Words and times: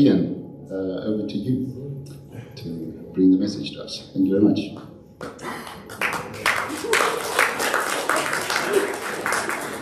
Ian, 0.00 0.66
uh, 0.70 1.04
over 1.04 1.26
to 1.28 1.36
you 1.36 2.06
to 2.56 3.10
bring 3.12 3.30
the 3.30 3.36
message 3.36 3.72
to 3.72 3.82
us. 3.82 4.10
Thank 4.14 4.28
you 4.28 4.32
very 4.32 4.42
much. 4.42 4.60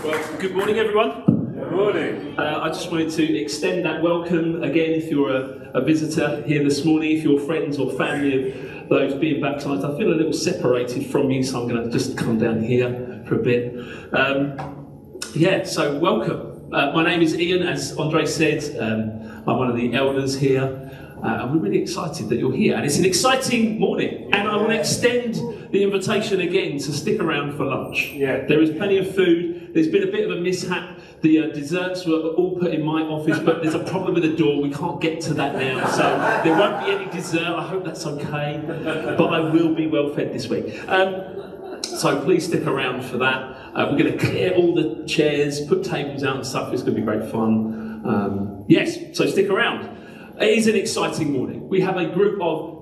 Well, 0.05 0.39
good 0.41 0.57
morning, 0.57 0.79
everyone. 0.79 1.25
Good 1.55 1.71
morning. 1.71 2.37
Uh, 2.37 2.63
I 2.65 2.69
just 2.69 2.91
wanted 2.91 3.11
to 3.11 3.39
extend 3.39 3.85
that 3.85 4.03
welcome 4.03 4.65
again 4.65 4.91
if 4.91 5.09
you're 5.09 5.31
a, 5.31 5.71
a 5.75 5.85
visitor 5.85 6.43
here 6.43 6.65
this 6.65 6.85
morning, 6.85 7.17
if 7.17 7.23
you're 7.23 7.39
friends 7.39 7.79
or 7.79 7.93
family 7.93 8.51
of 8.51 8.89
those 8.89 9.15
being 9.15 9.41
baptised. 9.41 9.85
I 9.85 9.97
feel 9.97 10.13
a 10.13 10.19
little 10.19 10.33
separated 10.33 11.07
from 11.07 11.31
you, 11.31 11.45
so 11.45 11.63
I'm 11.63 11.69
going 11.69 11.85
to 11.85 11.91
just 11.91 12.19
come 12.19 12.41
down 12.41 12.61
here 12.61 13.23
for 13.29 13.37
a 13.37 13.43
bit. 13.43 13.73
Um, 14.13 15.21
yeah, 15.37 15.63
so 15.63 15.97
welcome. 16.01 16.75
Uh, 16.75 16.91
my 16.91 17.05
name 17.05 17.23
is 17.23 17.39
Ian, 17.39 17.63
as 17.63 17.97
Andre 17.97 18.27
said. 18.27 18.65
Um, 18.81 19.28
I'm 19.47 19.59
one 19.59 19.71
of 19.71 19.77
the 19.77 19.95
elders 19.95 20.39
here. 20.39 20.85
Uh, 21.23 21.41
and 21.43 21.53
we're 21.53 21.59
really 21.59 21.83
excited 21.83 22.29
that 22.29 22.39
you're 22.39 22.55
here. 22.55 22.77
And 22.77 22.87
it's 22.87 22.99
an 22.99 23.05
exciting 23.05 23.81
morning. 23.81 24.31
And 24.33 24.47
I 24.49 24.57
want 24.57 24.69
to 24.69 24.79
extend 24.79 25.35
the 25.73 25.83
invitation 25.83 26.41
again 26.41 26.79
to 26.79 26.93
stick 26.93 27.21
around 27.21 27.57
for 27.57 27.65
lunch. 27.65 28.13
Yeah. 28.13 28.47
There 28.47 28.63
is 28.63 28.71
plenty 28.71 28.99
of 28.99 29.15
food. 29.15 29.71
There's 29.75 29.89
been 29.89 30.05
a 30.05 30.13
bit 30.13 30.31
of 30.31 30.39
a 30.39 30.41
mishap. 30.41 30.99
The 31.21 31.41
uh, 31.41 31.47
desserts 31.49 32.07
were 32.07 32.15
all 32.15 32.57
put 32.57 32.73
in 32.73 32.83
my 32.83 33.03
office, 33.03 33.41
but 33.41 33.63
there's 33.63 33.75
a 33.75 33.83
problem 33.83 34.15
with 34.15 34.23
the 34.23 34.37
door. 34.37 34.63
We 34.63 34.71
can't 34.71 35.01
get 35.01 35.21
to 35.23 35.35
that 35.35 35.57
now. 35.57 35.89
So 35.89 36.03
there 36.45 36.57
won't 36.57 36.87
be 36.87 36.93
any 36.93 37.11
dessert. 37.11 37.43
I 37.43 37.67
hope 37.67 37.85
that's 37.85 38.07
okay. 38.07 38.63
But 38.65 39.27
I 39.27 39.41
will 39.41 39.75
be 39.75 39.89
well 39.89 40.15
fed 40.15 40.33
this 40.33 40.49
week. 40.49 40.73
Um, 40.89 41.83
so 41.83 42.23
please 42.23 42.47
stick 42.47 42.67
around 42.67 43.05
for 43.05 43.19
that. 43.19 43.57
Uh, 43.75 43.89
we're 43.91 43.99
going 43.99 44.13
to 44.13 44.19
clear 44.19 44.55
all 44.55 44.75
the 44.75 45.05
chairs, 45.07 45.67
put 45.67 45.83
tables 45.83 46.23
out 46.23 46.37
and 46.37 46.47
stuff. 46.47 46.73
It's 46.73 46.83
going 46.83 46.95
to 46.95 47.01
be 47.01 47.05
great 47.05 47.29
fun. 47.31 48.03
Um, 48.05 48.58
yes, 48.69 49.17
so 49.17 49.27
stick 49.27 49.51
around. 49.51 49.97
It 50.41 50.51
is 50.57 50.69
an 50.69 50.77
exciting 50.77 51.33
morning. 51.33 51.69
We 51.69 51.81
have 51.81 51.97
a 51.97 52.07
group 52.07 52.41
of 52.41 52.79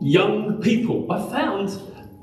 young 0.00 0.60
people. 0.62 1.10
I 1.10 1.28
found 1.30 1.70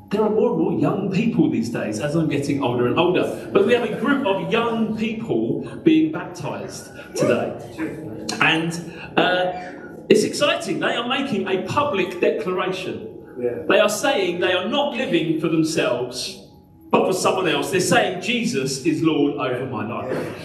there 0.10 0.24
are 0.24 0.30
more 0.30 0.52
and 0.52 0.60
more 0.60 0.80
young 0.80 1.12
people 1.12 1.50
these 1.52 1.70
days 1.70 2.00
as 2.00 2.16
I'm 2.16 2.30
getting 2.30 2.64
older 2.64 2.88
and 2.88 2.98
older. 2.98 3.50
But 3.54 3.66
we 3.66 3.74
have 3.74 3.84
a 3.84 4.00
group 4.00 4.26
of 4.26 4.52
young 4.52 4.98
people 4.98 5.62
being 5.84 6.12
baptized 6.12 6.90
today. 7.16 8.28
And 8.42 8.72
uh, 9.18 10.06
it's 10.10 10.24
exciting. 10.24 10.80
They 10.80 10.96
are 10.96 11.08
making 11.08 11.48
a 11.48 11.64
public 11.68 12.20
declaration. 12.20 13.36
Yeah. 13.40 13.64
They 13.68 13.80
are 13.80 13.90
saying 13.90 14.40
they 14.40 14.54
are 14.54 14.68
not 14.68 14.96
living 14.96 15.40
for 15.40 15.48
themselves, 15.48 16.48
but 16.90 17.06
for 17.06 17.14
someone 17.14 17.48
else. 17.48 17.70
They're 17.70 17.80
saying 17.80 18.22
Jesus 18.22 18.86
is 18.86 19.04
Lord 19.04 19.36
over 19.36 19.66
my 19.68 19.88
life. 19.88 20.36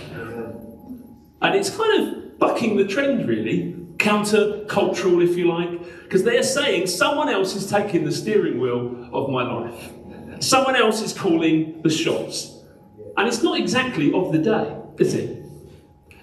And 1.41 1.55
it's 1.55 1.71
kind 1.71 2.09
of 2.09 2.24
bucking 2.45 2.77
the 2.77 2.87
trend, 2.87 3.27
really, 3.27 3.75
counter-cultural, 3.99 5.23
if 5.23 5.35
you 5.35 5.49
like, 5.49 5.71
because 6.03 6.25
they 6.25 6.37
are 6.37 6.51
saying 6.59 6.87
someone 6.87 7.31
else 7.31 7.57
is 7.57 7.71
taking 7.71 8.05
the 8.05 8.13
steering 8.13 8.61
wheel 8.61 9.09
of 9.15 9.31
my 9.31 9.43
life. 9.43 9.93
Someone 10.41 10.77
else 10.77 11.01
is 11.01 11.15
calling 11.15 11.81
the 11.81 11.89
shots. 11.89 12.35
And 13.17 13.27
it's 13.27 13.43
not 13.43 13.59
exactly 13.59 14.13
of 14.13 14.31
the 14.31 14.39
day, 14.39 14.77
is 14.99 15.15
it? 15.15 15.43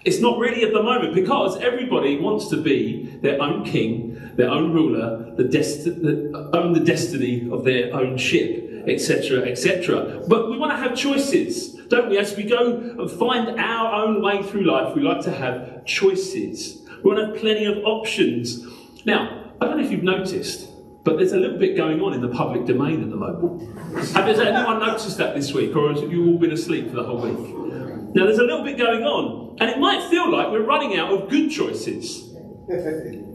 It's 0.05 0.19
not 0.19 0.37
really 0.37 0.63
at 0.63 0.73
the 0.73 0.83
moment 0.83 1.15
because 1.15 1.57
everybody 1.57 2.19
wants 2.19 2.49
to 2.49 2.57
be 2.61 3.17
their 3.23 3.41
own 3.41 3.65
king, 3.65 3.91
their 4.35 4.49
own 4.49 4.73
ruler, 4.73 5.33
the 5.35 5.43
desti- 5.43 6.01
the, 6.05 6.51
own 6.53 6.73
the 6.73 6.81
destiny 6.81 7.49
of 7.49 7.63
their 7.63 7.95
own 7.95 8.15
ship, 8.17 8.83
etc., 8.87 9.47
etc. 9.47 10.23
But 10.27 10.51
we 10.51 10.57
want 10.59 10.71
to 10.71 10.77
have 10.77 10.95
choices, 10.95 11.80
don't 11.91 12.09
we? 12.09 12.17
As 12.17 12.35
we 12.35 12.43
go 12.43 12.77
and 12.77 13.11
find 13.11 13.59
our 13.59 14.03
own 14.03 14.23
way 14.23 14.41
through 14.41 14.63
life, 14.63 14.95
we 14.95 15.01
like 15.01 15.21
to 15.25 15.31
have 15.31 15.85
choices. 15.85 16.81
We 17.03 17.11
want 17.11 17.19
to 17.19 17.25
have 17.27 17.35
plenty 17.37 17.65
of 17.65 17.77
options. 17.83 18.65
Now, 19.05 19.53
I 19.59 19.65
don't 19.65 19.77
know 19.77 19.83
if 19.83 19.91
you've 19.91 20.03
noticed, 20.03 20.69
but 21.03 21.17
there's 21.17 21.33
a 21.33 21.37
little 21.37 21.59
bit 21.59 21.75
going 21.75 22.01
on 22.01 22.13
in 22.13 22.21
the 22.21 22.29
public 22.29 22.65
domain 22.65 23.03
at 23.03 23.09
the 23.09 23.17
moment. 23.17 23.77
Has 23.97 24.39
anyone 24.39 24.79
noticed 24.79 25.17
that 25.17 25.35
this 25.35 25.53
week, 25.53 25.75
or 25.75 25.93
have 25.93 26.11
you 26.11 26.27
all 26.27 26.37
been 26.37 26.51
asleep 26.51 26.89
for 26.89 26.95
the 26.95 27.03
whole 27.03 27.19
week? 27.19 28.15
Now, 28.15 28.25
there's 28.25 28.39
a 28.39 28.43
little 28.43 28.63
bit 28.63 28.77
going 28.77 29.03
on, 29.03 29.57
and 29.59 29.69
it 29.69 29.77
might 29.79 30.09
feel 30.09 30.31
like 30.31 30.49
we're 30.49 30.65
running 30.65 30.97
out 30.97 31.11
of 31.11 31.29
good 31.29 31.49
choices. 31.49 32.29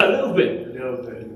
A 0.00 0.06
little 0.08 0.32
bit. 0.32 0.68
A 0.68 0.72
little 0.72 1.04
bit. 1.04 1.30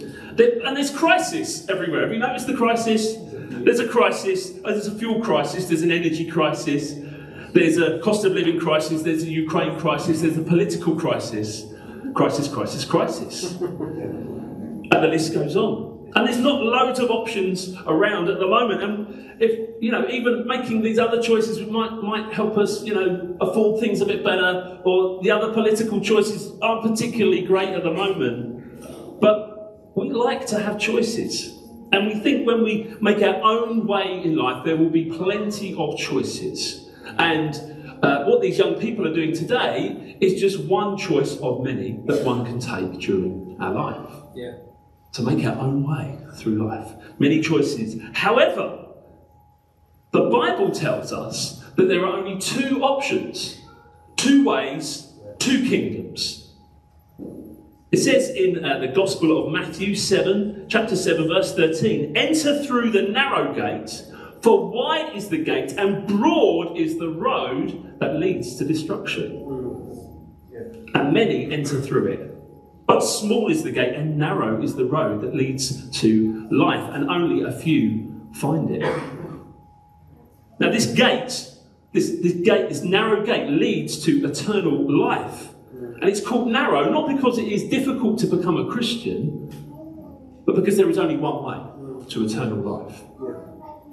And 0.00 0.76
there's 0.76 0.96
crisis 0.96 1.68
everywhere. 1.68 2.02
Have 2.02 2.12
you 2.12 2.18
noticed 2.18 2.46
the 2.46 2.56
crisis? 2.56 3.16
There's 3.18 3.80
a 3.80 3.88
crisis. 3.88 4.52
oh, 4.64 4.70
There's 4.70 4.86
a 4.86 4.94
fuel 4.94 5.20
crisis. 5.20 5.66
There's 5.66 5.82
an 5.82 5.90
energy 5.90 6.30
crisis. 6.30 6.94
There's 7.52 7.78
a 7.78 7.98
cost 8.00 8.24
of 8.24 8.32
living 8.32 8.58
crisis. 8.58 9.02
There's 9.02 9.24
a 9.24 9.30
Ukraine 9.30 9.78
crisis. 9.78 10.22
There's 10.22 10.38
a 10.38 10.42
political 10.42 10.96
crisis. 10.96 11.66
Crisis, 12.14 12.48
crisis, 12.48 12.84
crisis. 12.84 13.56
And 14.92 15.04
the 15.04 15.08
list 15.08 15.32
goes 15.32 15.54
on. 15.54 16.10
And 16.16 16.26
there's 16.26 16.38
not 16.38 16.60
loads 16.60 16.98
of 16.98 17.10
options 17.10 17.74
around 17.86 18.28
at 18.28 18.40
the 18.40 18.46
moment. 18.46 18.82
And 18.82 19.40
if, 19.40 19.70
you 19.80 19.92
know, 19.92 20.08
even 20.08 20.46
making 20.46 20.82
these 20.82 20.98
other 20.98 21.22
choices 21.22 21.60
might, 21.70 21.92
might 22.02 22.32
help 22.32 22.58
us, 22.58 22.82
you 22.82 22.92
know, 22.92 23.36
afford 23.40 23.80
things 23.80 24.00
a 24.00 24.06
bit 24.06 24.24
better, 24.24 24.80
or 24.84 25.22
the 25.22 25.30
other 25.30 25.52
political 25.52 26.00
choices 26.00 26.58
aren't 26.60 26.82
particularly 26.82 27.42
great 27.42 27.68
at 27.68 27.84
the 27.84 27.92
moment. 27.92 29.20
But 29.20 29.49
we 30.00 30.10
like 30.10 30.46
to 30.46 30.58
have 30.58 30.78
choices. 30.78 31.58
And 31.92 32.06
we 32.06 32.14
think 32.20 32.46
when 32.46 32.62
we 32.62 32.94
make 33.00 33.20
our 33.22 33.40
own 33.42 33.86
way 33.86 34.22
in 34.24 34.36
life, 34.36 34.64
there 34.64 34.76
will 34.76 34.90
be 34.90 35.06
plenty 35.06 35.74
of 35.76 35.98
choices. 35.98 36.88
And 37.18 37.54
uh, 38.02 38.24
what 38.24 38.40
these 38.40 38.58
young 38.58 38.76
people 38.76 39.06
are 39.06 39.14
doing 39.14 39.34
today 39.34 40.16
is 40.20 40.40
just 40.40 40.60
one 40.64 40.96
choice 40.96 41.36
of 41.40 41.62
many 41.62 41.98
that 42.06 42.24
one 42.24 42.44
can 42.46 42.60
take 42.60 43.00
during 43.00 43.56
our 43.60 43.74
life 43.74 44.10
Yeah. 44.34 44.54
to 45.12 45.22
make 45.22 45.44
our 45.44 45.58
own 45.58 45.86
way 45.86 46.18
through 46.36 46.66
life. 46.66 46.88
Many 47.18 47.40
choices. 47.40 48.00
However, 48.14 48.86
the 50.12 50.22
Bible 50.30 50.70
tells 50.70 51.12
us 51.12 51.62
that 51.76 51.88
there 51.88 52.04
are 52.06 52.16
only 52.16 52.38
two 52.38 52.82
options, 52.82 53.60
two 54.16 54.44
ways, 54.44 55.12
two 55.38 55.68
kingdoms. 55.68 56.39
It 57.92 57.98
says 57.98 58.30
in 58.30 58.64
uh, 58.64 58.78
the 58.78 58.88
Gospel 58.88 59.44
of 59.44 59.52
Matthew 59.52 59.96
7, 59.96 60.66
chapter 60.68 60.94
7, 60.94 61.26
verse 61.26 61.54
13 61.56 62.16
Enter 62.16 62.62
through 62.64 62.90
the 62.90 63.02
narrow 63.02 63.52
gate, 63.52 64.04
for 64.42 64.70
wide 64.70 65.16
is 65.16 65.28
the 65.28 65.38
gate 65.38 65.72
and 65.72 66.06
broad 66.06 66.78
is 66.78 66.98
the 66.98 67.08
road 67.08 67.98
that 67.98 68.14
leads 68.14 68.56
to 68.56 68.64
destruction. 68.64 69.46
And 70.94 71.12
many 71.12 71.52
enter 71.52 71.80
through 71.80 72.12
it. 72.12 72.86
But 72.86 73.00
small 73.00 73.50
is 73.50 73.64
the 73.64 73.72
gate 73.72 73.94
and 73.94 74.16
narrow 74.16 74.62
is 74.62 74.76
the 74.76 74.84
road 74.84 75.22
that 75.22 75.34
leads 75.34 75.90
to 76.00 76.48
life, 76.50 76.94
and 76.94 77.10
only 77.10 77.42
a 77.42 77.52
few 77.52 78.30
find 78.34 78.70
it. 78.70 78.82
Now, 80.60 80.70
this 80.70 80.86
gate, 80.86 81.48
this, 81.92 82.10
this 82.20 82.34
gate, 82.44 82.68
this 82.68 82.82
narrow 82.82 83.24
gate 83.24 83.48
leads 83.48 84.04
to 84.04 84.24
eternal 84.26 84.90
life. 84.96 85.49
And 86.00 86.08
it's 86.08 86.20
called 86.26 86.48
narrow, 86.48 86.90
not 86.90 87.14
because 87.14 87.38
it 87.38 87.48
is 87.48 87.64
difficult 87.64 88.18
to 88.20 88.26
become 88.26 88.56
a 88.56 88.70
Christian, 88.70 89.48
but 90.46 90.54
because 90.54 90.76
there 90.76 90.88
is 90.88 90.96
only 90.96 91.16
one 91.16 91.44
way 91.44 92.06
to 92.08 92.24
eternal 92.24 92.58
life 92.58 93.02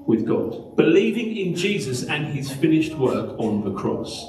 with 0.07 0.25
God. 0.25 0.77
Believing 0.77 1.35
in 1.35 1.53
Jesus 1.53 2.03
and 2.03 2.27
his 2.27 2.49
finished 2.49 2.93
work 2.95 3.37
on 3.37 3.65
the 3.65 3.73
cross. 3.73 4.25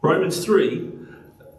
Romans 0.00 0.44
3 0.44 0.90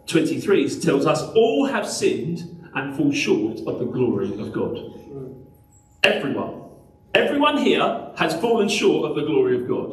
23 0.06 0.80
tells 0.80 1.06
us 1.06 1.22
all 1.34 1.66
have 1.66 1.88
sinned 1.88 2.68
and 2.74 2.94
fall 2.94 3.10
short 3.12 3.60
of 3.66 3.78
the 3.78 3.86
glory 3.86 4.28
of 4.38 4.52
God. 4.52 4.78
Everyone. 6.02 6.60
Everyone 7.14 7.56
here 7.56 8.10
has 8.18 8.38
fallen 8.40 8.68
short 8.68 9.08
of 9.08 9.16
the 9.16 9.24
glory 9.24 9.62
of 9.62 9.68
God. 9.68 9.92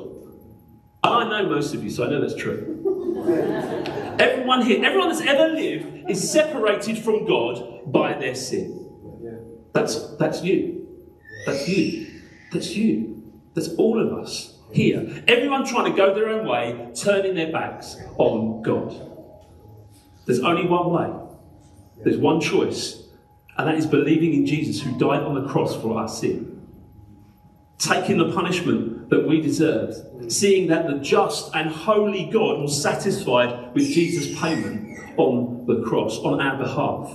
And 1.04 1.14
I 1.14 1.30
know 1.30 1.50
most 1.50 1.74
of 1.74 1.84
you, 1.84 1.90
so 1.90 2.06
I 2.06 2.10
know 2.10 2.20
that's 2.20 2.36
true. 2.36 3.98
Everyone 4.20 4.66
here, 4.66 4.84
everyone 4.84 5.10
that's 5.10 5.22
ever 5.22 5.54
lived 5.54 6.10
is 6.10 6.32
separated 6.32 6.98
from 6.98 7.26
God 7.26 7.92
by 7.92 8.14
their 8.14 8.36
sin. 8.36 8.78
That's, 9.74 10.16
that's 10.18 10.44
you. 10.44 10.88
That's 11.46 11.68
you. 11.68 12.22
That's 12.52 12.76
you. 12.76 13.24
That's 13.54 13.70
all 13.76 14.00
of 14.00 14.18
us 14.18 14.58
here. 14.72 15.24
Everyone 15.28 15.66
trying 15.66 15.92
to 15.92 15.98
go 15.98 16.14
their 16.14 16.30
own 16.30 16.48
way, 16.48 16.92
turning 16.96 17.36
their 17.36 17.52
backs 17.52 17.98
on 18.18 18.62
God. 18.62 19.10
There's 20.26 20.42
only 20.42 20.66
one 20.66 20.92
way. 20.92 21.10
There's 22.04 22.18
one 22.18 22.42
choice, 22.42 23.04
and 23.58 23.68
that 23.68 23.76
is 23.76 23.86
believing 23.86 24.34
in 24.34 24.46
Jesus 24.46 24.82
who 24.82 24.98
died 24.98 25.22
on 25.22 25.36
the 25.36 25.48
cross 25.48 25.76
for 25.76 25.98
our 26.00 26.08
sin. 26.08 26.68
Taking 27.78 28.18
the 28.18 28.32
punishment 28.32 28.91
that 29.12 29.28
we 29.28 29.42
deserved, 29.42 30.32
seeing 30.32 30.68
that 30.70 30.88
the 30.88 30.98
just 31.00 31.54
and 31.54 31.70
holy 31.70 32.26
God 32.26 32.62
was 32.62 32.82
satisfied 32.82 33.74
with 33.76 33.84
Jesus' 33.84 34.40
payment 34.40 34.98
on 35.18 35.66
the 35.68 35.84
cross 35.84 36.18
on 36.20 36.42
our 36.42 36.58
behalf. 36.58 37.12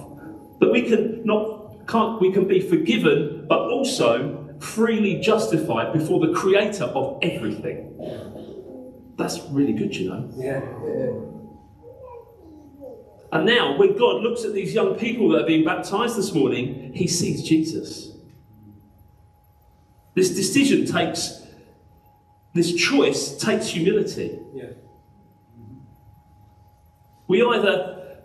That 0.60 0.70
we 0.70 0.82
can 0.82 1.24
not 1.24 1.88
can't 1.88 2.20
we 2.20 2.32
can 2.32 2.46
be 2.46 2.60
forgiven, 2.60 3.46
but 3.48 3.60
also 3.60 4.54
freely 4.60 5.20
justified 5.20 5.92
before 5.92 6.24
the 6.24 6.34
creator 6.34 6.84
of 6.84 7.18
everything. 7.22 7.94
That's 9.16 9.40
really 9.44 9.72
good, 9.72 9.96
you 9.96 10.10
know. 10.10 10.30
Yeah. 10.36 10.60
And 13.32 13.46
now, 13.46 13.76
when 13.76 13.96
God 13.96 14.22
looks 14.22 14.44
at 14.44 14.52
these 14.52 14.74
young 14.74 14.94
people 14.94 15.30
that 15.30 15.44
are 15.44 15.46
being 15.46 15.64
baptized 15.64 16.16
this 16.16 16.32
morning, 16.32 16.92
he 16.94 17.06
sees 17.08 17.42
Jesus. 17.42 18.12
This 20.14 20.30
decision 20.30 20.86
takes, 20.86 21.45
this 22.56 22.74
choice 22.74 23.36
takes 23.36 23.68
humility. 23.68 24.38
Yeah. 24.54 24.70
We 27.28 27.42
either 27.42 28.18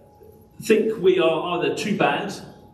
think 0.61 1.01
we 1.01 1.19
are 1.19 1.57
either 1.59 1.75
too 1.75 1.97
bad, 1.97 2.33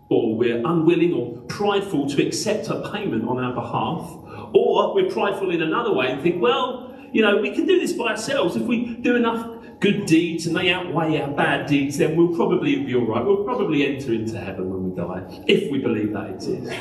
or 0.09 0.36
we're 0.36 0.57
unwilling 0.65 1.13
or 1.13 1.42
prideful 1.48 2.07
to 2.09 2.25
accept 2.25 2.69
a 2.69 2.89
payment 2.92 3.27
on 3.27 3.38
our 3.44 3.54
behalf, 3.54 4.09
or 4.54 4.94
we're 4.94 5.12
prideful 5.12 5.51
in 5.51 5.62
another 5.62 5.94
way 5.94 6.12
and 6.12 6.21
think, 6.21 6.42
well, 6.42 6.95
you 7.12 7.21
know, 7.21 7.38
we 7.38 7.54
can 7.54 7.65
do 7.65 7.80
this 7.80 7.94
by 7.94 8.09
ourselves. 8.12 8.56
If 8.56 8.63
we 8.63 8.95
do 8.98 9.15
enough 9.15 9.54
good 9.80 10.06
deeds 10.06 10.48
and 10.48 10.56
they 10.56 10.71
outweigh 10.71 11.19
our 11.21 11.31
bad 11.31 11.68
deeds, 11.68 11.98
then 11.98 12.15
we'll 12.15 12.36
probably 12.36 12.83
be 12.83 12.95
all 12.95 13.06
right. 13.06 13.24
We'll 13.24 13.44
probably 13.44 13.86
enter 13.86 14.13
into 14.13 14.38
heaven 14.39 14.69
when 14.69 14.89
we 14.89 14.95
die, 14.95 15.44
if 15.48 15.71
we 15.71 15.80
believe 15.80 16.13
that 16.13 16.30
exists. 16.31 16.75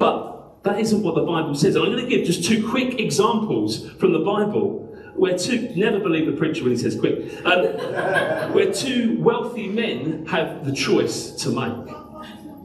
But 0.00 0.64
that 0.64 0.80
isn't 0.80 1.02
what 1.02 1.14
the 1.14 1.22
Bible 1.22 1.54
says. 1.54 1.76
And 1.76 1.84
I'm 1.84 1.92
going 1.92 2.02
to 2.02 2.08
give 2.08 2.26
just 2.26 2.42
two 2.42 2.68
quick 2.68 2.98
examples 2.98 3.88
from 3.92 4.12
the 4.12 4.20
Bible 4.20 4.78
where 5.14 5.36
two, 5.36 5.70
never 5.76 6.00
believe 6.00 6.24
the 6.24 6.32
preacher 6.32 6.62
when 6.62 6.72
he 6.72 6.78
says 6.78 6.98
quick, 6.98 7.44
um, 7.44 7.64
where 8.54 8.72
two 8.72 9.20
wealthy 9.20 9.68
men 9.68 10.24
have 10.26 10.64
the 10.64 10.72
choice 10.72 11.32
to 11.32 11.50
make. 11.50 11.86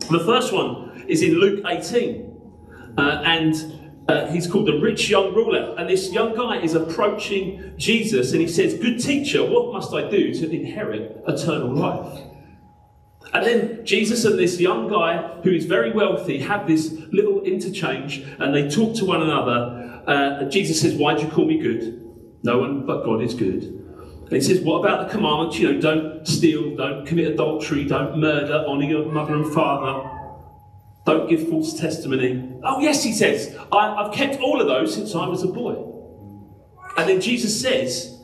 The 0.09 0.23
first 0.25 0.53
one 0.53 1.03
is 1.07 1.21
in 1.21 1.33
Luke 1.33 1.65
18. 1.67 2.31
Uh, 2.97 3.01
and 3.25 3.91
uh, 4.07 4.27
he's 4.27 4.47
called 4.47 4.67
the 4.67 4.79
rich 4.79 5.09
young 5.09 5.33
ruler. 5.33 5.75
And 5.77 5.89
this 5.89 6.13
young 6.13 6.35
guy 6.35 6.61
is 6.61 6.73
approaching 6.73 7.73
Jesus 7.75 8.31
and 8.31 8.39
he 8.39 8.47
says, 8.47 8.75
Good 8.75 8.99
teacher, 8.99 9.43
what 9.43 9.73
must 9.73 9.93
I 9.93 10.09
do 10.09 10.33
to 10.33 10.49
inherit 10.49 11.21
eternal 11.27 11.73
life? 11.73 12.21
And 13.33 13.45
then 13.45 13.86
Jesus 13.86 14.24
and 14.25 14.39
this 14.39 14.60
young 14.60 14.88
guy 14.88 15.39
who 15.44 15.51
is 15.51 15.66
very 15.66 15.92
wealthy 15.92 16.39
have 16.39 16.68
this 16.68 16.92
little 17.12 17.42
interchange 17.42 18.19
and 18.39 18.54
they 18.54 18.69
talk 18.69 18.95
to 18.98 19.06
one 19.06 19.22
another. 19.22 20.04
Uh, 20.07 20.44
Jesus 20.45 20.81
says, 20.81 20.95
Why 20.95 21.16
do 21.16 21.24
you 21.24 21.30
call 21.30 21.45
me 21.45 21.57
good? 21.57 22.01
No 22.44 22.60
one 22.60 22.86
but 22.86 23.04
God 23.04 23.22
is 23.22 23.33
good. 23.33 23.63
And 23.63 24.31
he 24.31 24.42
says, 24.42 24.62
What 24.62 24.80
about 24.80 25.07
the 25.07 25.13
commandments? 25.13 25.60
You 25.60 25.74
know, 25.74 25.81
don't 25.81 26.27
steal, 26.27 26.75
don't 26.75 27.06
commit 27.06 27.27
adultery, 27.27 27.86
don't 27.86 28.18
murder, 28.18 28.63
honour 28.68 28.86
your 28.86 29.12
mother 29.12 29.36
and 29.36 29.54
father, 29.54 30.10
don't 31.06 31.30
give 31.30 31.48
false 31.50 31.80
testimony. 31.80 32.51
Oh, 32.63 32.80
yes, 32.80 33.04
he 33.04 33.13
says, 33.13 33.56
I, 33.72 34.04
have 34.04 34.13
kept 34.13 34.42
all 34.42 34.60
of 34.60 34.68
those 34.68 34.94
since 34.94 35.13
I 35.13 35.27
was 35.27 35.44
a 35.44 35.48
boy. 35.48 35.75
And 36.98 37.10
then 37.10 37.22
Jesus 37.22 37.60
says, 37.62 38.19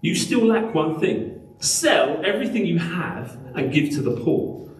You 0.00 0.14
still 0.14 0.46
lack 0.46 0.72
one 0.74 1.00
thing. 1.00 1.39
Sell 1.60 2.24
everything 2.24 2.64
you 2.64 2.78
have 2.78 3.36
and 3.54 3.72
give 3.72 3.90
to 3.90 4.00
the 4.00 4.12
poor, 4.22 4.70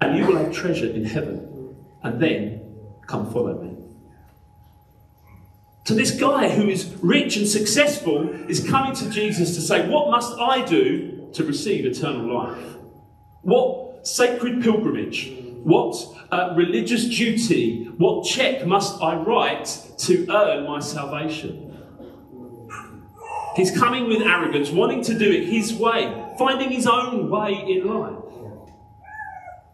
and 0.00 0.18
you 0.18 0.26
will 0.26 0.36
have 0.36 0.52
treasure 0.52 0.90
in 0.90 1.04
heaven. 1.04 1.76
And 2.02 2.20
then 2.20 2.60
come 3.06 3.30
follow 3.32 3.60
me. 3.62 3.76
So, 5.84 5.94
this 5.94 6.10
guy 6.10 6.48
who 6.48 6.68
is 6.68 6.94
rich 7.02 7.36
and 7.36 7.46
successful 7.46 8.28
is 8.48 8.68
coming 8.68 8.94
to 8.96 9.10
Jesus 9.10 9.54
to 9.54 9.60
say, 9.60 9.88
What 9.88 10.10
must 10.10 10.38
I 10.38 10.64
do 10.64 11.28
to 11.34 11.44
receive 11.44 11.86
eternal 11.86 12.34
life? 12.34 12.76
What 13.42 14.06
sacred 14.06 14.62
pilgrimage? 14.62 15.32
What 15.62 15.96
uh, 16.30 16.54
religious 16.56 17.04
duty? 17.04 17.84
What 17.96 18.24
check 18.24 18.66
must 18.66 19.00
I 19.00 19.16
write 19.16 19.86
to 19.98 20.26
earn 20.30 20.66
my 20.66 20.80
salvation? 20.80 21.69
He's 23.56 23.76
coming 23.76 24.08
with 24.08 24.22
arrogance, 24.22 24.70
wanting 24.70 25.02
to 25.04 25.18
do 25.18 25.30
it 25.30 25.46
his 25.46 25.74
way, 25.74 26.24
finding 26.38 26.70
his 26.70 26.86
own 26.86 27.30
way 27.30 27.52
in 27.52 27.86
life. 27.86 28.14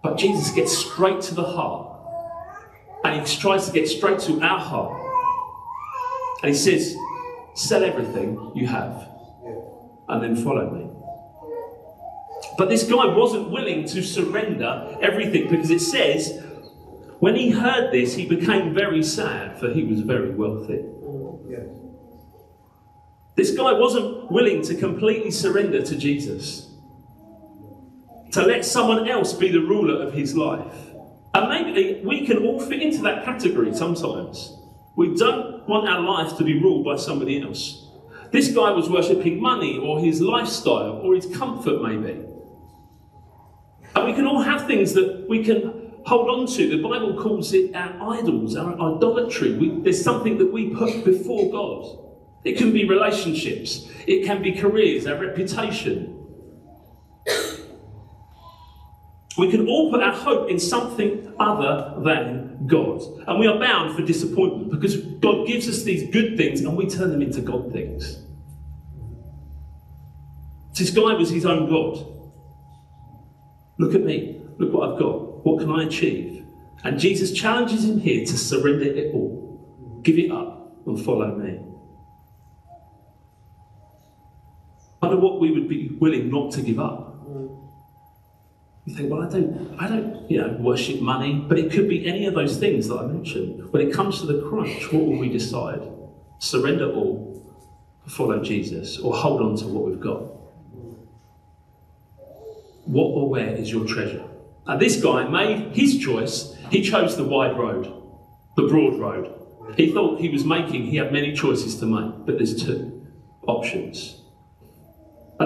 But 0.03 0.17
Jesus 0.17 0.51
gets 0.51 0.77
straight 0.77 1.21
to 1.23 1.35
the 1.35 1.45
heart. 1.45 1.93
And 3.05 3.27
he 3.27 3.37
tries 3.37 3.67
to 3.67 3.73
get 3.73 3.89
straight 3.89 4.19
to 4.21 4.41
our 4.41 4.59
heart. 4.59 5.01
And 6.43 6.51
he 6.51 6.55
says, 6.55 6.97
Sell 7.55 7.85
everything 7.85 8.53
you 8.55 8.67
have 8.67 9.09
and 10.09 10.23
then 10.23 10.37
follow 10.37 10.71
me. 10.71 10.91
But 12.59 12.69
this 12.69 12.85
guy 12.85 13.07
wasn't 13.07 13.51
willing 13.51 13.87
to 13.89 14.03
surrender 14.03 14.97
everything 15.03 15.49
because 15.49 15.71
it 15.71 15.81
says, 15.81 16.43
when 17.19 17.35
he 17.35 17.51
heard 17.51 17.93
this, 17.93 18.15
he 18.15 18.27
became 18.27 18.75
very 18.75 19.03
sad, 19.03 19.59
for 19.59 19.71
he 19.71 19.85
was 19.85 20.01
very 20.01 20.31
wealthy. 20.35 20.75
Mm, 20.75 21.51
This 23.37 23.55
guy 23.55 23.73
wasn't 23.73 24.31
willing 24.31 24.63
to 24.63 24.75
completely 24.75 25.31
surrender 25.31 25.83
to 25.83 25.97
Jesus, 25.97 26.71
to 28.33 28.43
let 28.43 28.65
someone 28.65 29.09
else 29.09 29.35
be 29.35 29.51
the 29.51 29.61
ruler 29.61 30.03
of 30.03 30.15
his 30.15 30.35
life. 30.35 30.75
And 31.35 31.49
maybe 31.51 32.01
we 32.03 32.27
can 32.27 32.39
all 32.39 32.59
fit 32.59 32.81
into 32.81 33.03
that 33.03 33.27
category 33.27 33.75
sometimes. 33.75 34.57
We 34.97 35.15
don't 35.15 35.69
want 35.69 35.87
our 35.87 36.01
life 36.01 36.39
to 36.39 36.45
be 36.45 36.59
ruled 36.59 36.87
by 36.87 36.97
somebody 36.97 37.43
else. 37.43 37.87
This 38.33 38.49
guy 38.49 38.71
was 38.71 38.89
worshipping 38.89 39.41
money 39.41 39.79
or 39.79 40.01
his 40.01 40.23
lifestyle 40.23 41.01
or 41.05 41.15
his 41.15 41.27
comfort, 41.37 41.83
maybe. 41.83 42.25
And 43.95 44.05
we 44.07 44.15
can 44.15 44.27
all 44.27 44.41
have 44.41 44.67
things 44.67 44.95
that 44.95 45.27
we 45.29 45.45
can 45.45 45.93
hold 46.07 46.31
on 46.31 46.47
to. 46.47 46.69
The 46.69 46.83
Bible 46.83 47.21
calls 47.23 47.53
it 47.53 47.75
our 47.75 48.15
idols, 48.15 48.57
our 48.57 48.73
idolatry. 48.73 49.57
We, 49.57 49.81
there's 49.81 50.03
something 50.03 50.39
that 50.39 50.51
we 50.51 50.71
put 50.71 51.05
before 51.05 51.51
God. 51.53 52.06
It 52.47 52.57
can 52.57 52.73
be 52.73 52.89
relationships, 52.89 53.91
it 54.07 54.25
can 54.25 54.41
be 54.41 54.53
careers, 54.53 55.05
our 55.09 55.19
reputation. 55.19 56.13
We 59.37 59.51
can 59.51 59.67
all 59.67 59.91
put 59.91 60.01
our 60.01 60.13
hope 60.13 60.49
in 60.49 60.61
something 60.61 61.35
other 61.41 62.01
than 62.03 62.67
God. 62.67 63.03
And 63.27 63.41
we 63.41 63.49
are 63.49 63.59
bound 63.59 63.97
for 63.97 64.03
disappointment 64.03 64.71
because 64.71 64.97
God 64.97 65.47
gives 65.47 65.69
us 65.69 65.83
these 65.83 66.09
good 66.11 66.37
things 66.37 66.61
and 66.61 66.77
we 66.77 66.89
turn 66.89 67.11
them 67.11 67.21
into 67.21 67.41
God 67.41 67.73
things. 67.73 68.23
This 70.79 70.91
guy 70.91 71.15
was 71.15 71.31
his 71.31 71.45
own 71.45 71.69
God. 71.69 72.07
Look 73.79 73.95
at 73.95 74.03
me. 74.03 74.41
Look 74.59 74.73
what 74.73 74.93
I've 74.93 74.99
got. 75.01 75.45
What 75.45 75.59
can 75.59 75.71
I 75.71 75.83
achieve? 75.83 76.47
And 76.85 76.99
Jesus 76.99 77.33
challenges 77.33 77.85
him 77.85 77.99
here 77.99 78.25
to 78.25 78.39
surrender 78.39 78.85
it 78.85 79.13
all. 79.13 80.01
Give 80.03 80.17
it 80.19 80.31
up 80.31 80.73
and 80.87 81.05
follow 81.05 81.35
me. 81.35 81.67
I 84.79 84.86
wonder 85.01 85.17
what 85.19 85.41
we 85.41 85.51
would 85.51 85.69
be 85.69 85.97
willing 86.01 86.31
not 86.31 86.53
to 86.53 86.63
give 86.63 86.79
up. 86.79 87.17
You 88.87 88.95
think, 88.95 89.11
well, 89.11 89.23
I 89.23 89.29
don't, 89.29 89.77
I 89.81 89.89
don't, 89.89 90.31
you 90.31 90.41
know, 90.41 90.57
worship 90.61 91.01
money, 91.01 91.45
but 91.49 91.59
it 91.59 91.73
could 91.73 91.89
be 91.89 92.07
any 92.07 92.27
of 92.27 92.35
those 92.35 92.57
things 92.57 92.87
that 92.87 92.97
I 92.97 93.07
mentioned. 93.07 93.73
When 93.73 93.87
it 93.87 93.93
comes 93.93 94.21
to 94.21 94.27
the 94.27 94.49
crunch, 94.49 94.93
what 94.93 95.05
will 95.05 95.19
we 95.19 95.29
decide? 95.29 95.81
Surrender 96.39 96.93
all, 96.93 97.45
follow 98.07 98.41
Jesus, 98.43 98.99
or 98.99 99.13
hold 99.13 99.43
on 99.43 99.57
to 99.57 99.67
what 99.67 99.87
we've 99.87 100.01
got? 100.01 100.23
What 102.85 103.09
or 103.09 103.29
where 103.29 103.57
is 103.57 103.73
your 103.73 103.87
treasure? 103.87 104.25
And 104.67 104.81
this 104.81 105.03
guy 105.03 105.27
made 105.29 105.75
his 105.75 105.99
choice. 105.99 106.55
He 106.71 106.83
chose 106.83 107.17
the 107.17 107.25
wide 107.25 107.59
road, 107.59 107.93
the 108.57 108.69
broad 108.69 109.01
road. 109.01 109.33
He 109.77 109.93
thought 109.93 110.21
he 110.21 110.29
was 110.29 110.45
making, 110.45 110.87
he 110.87 110.97
had 110.97 111.13
many 111.13 111.35
choices 111.35 111.77
to 111.81 111.87
make, 111.87 112.25
but 112.25 112.37
there's 112.37 112.63
two 112.63 113.05
options. 113.49 114.23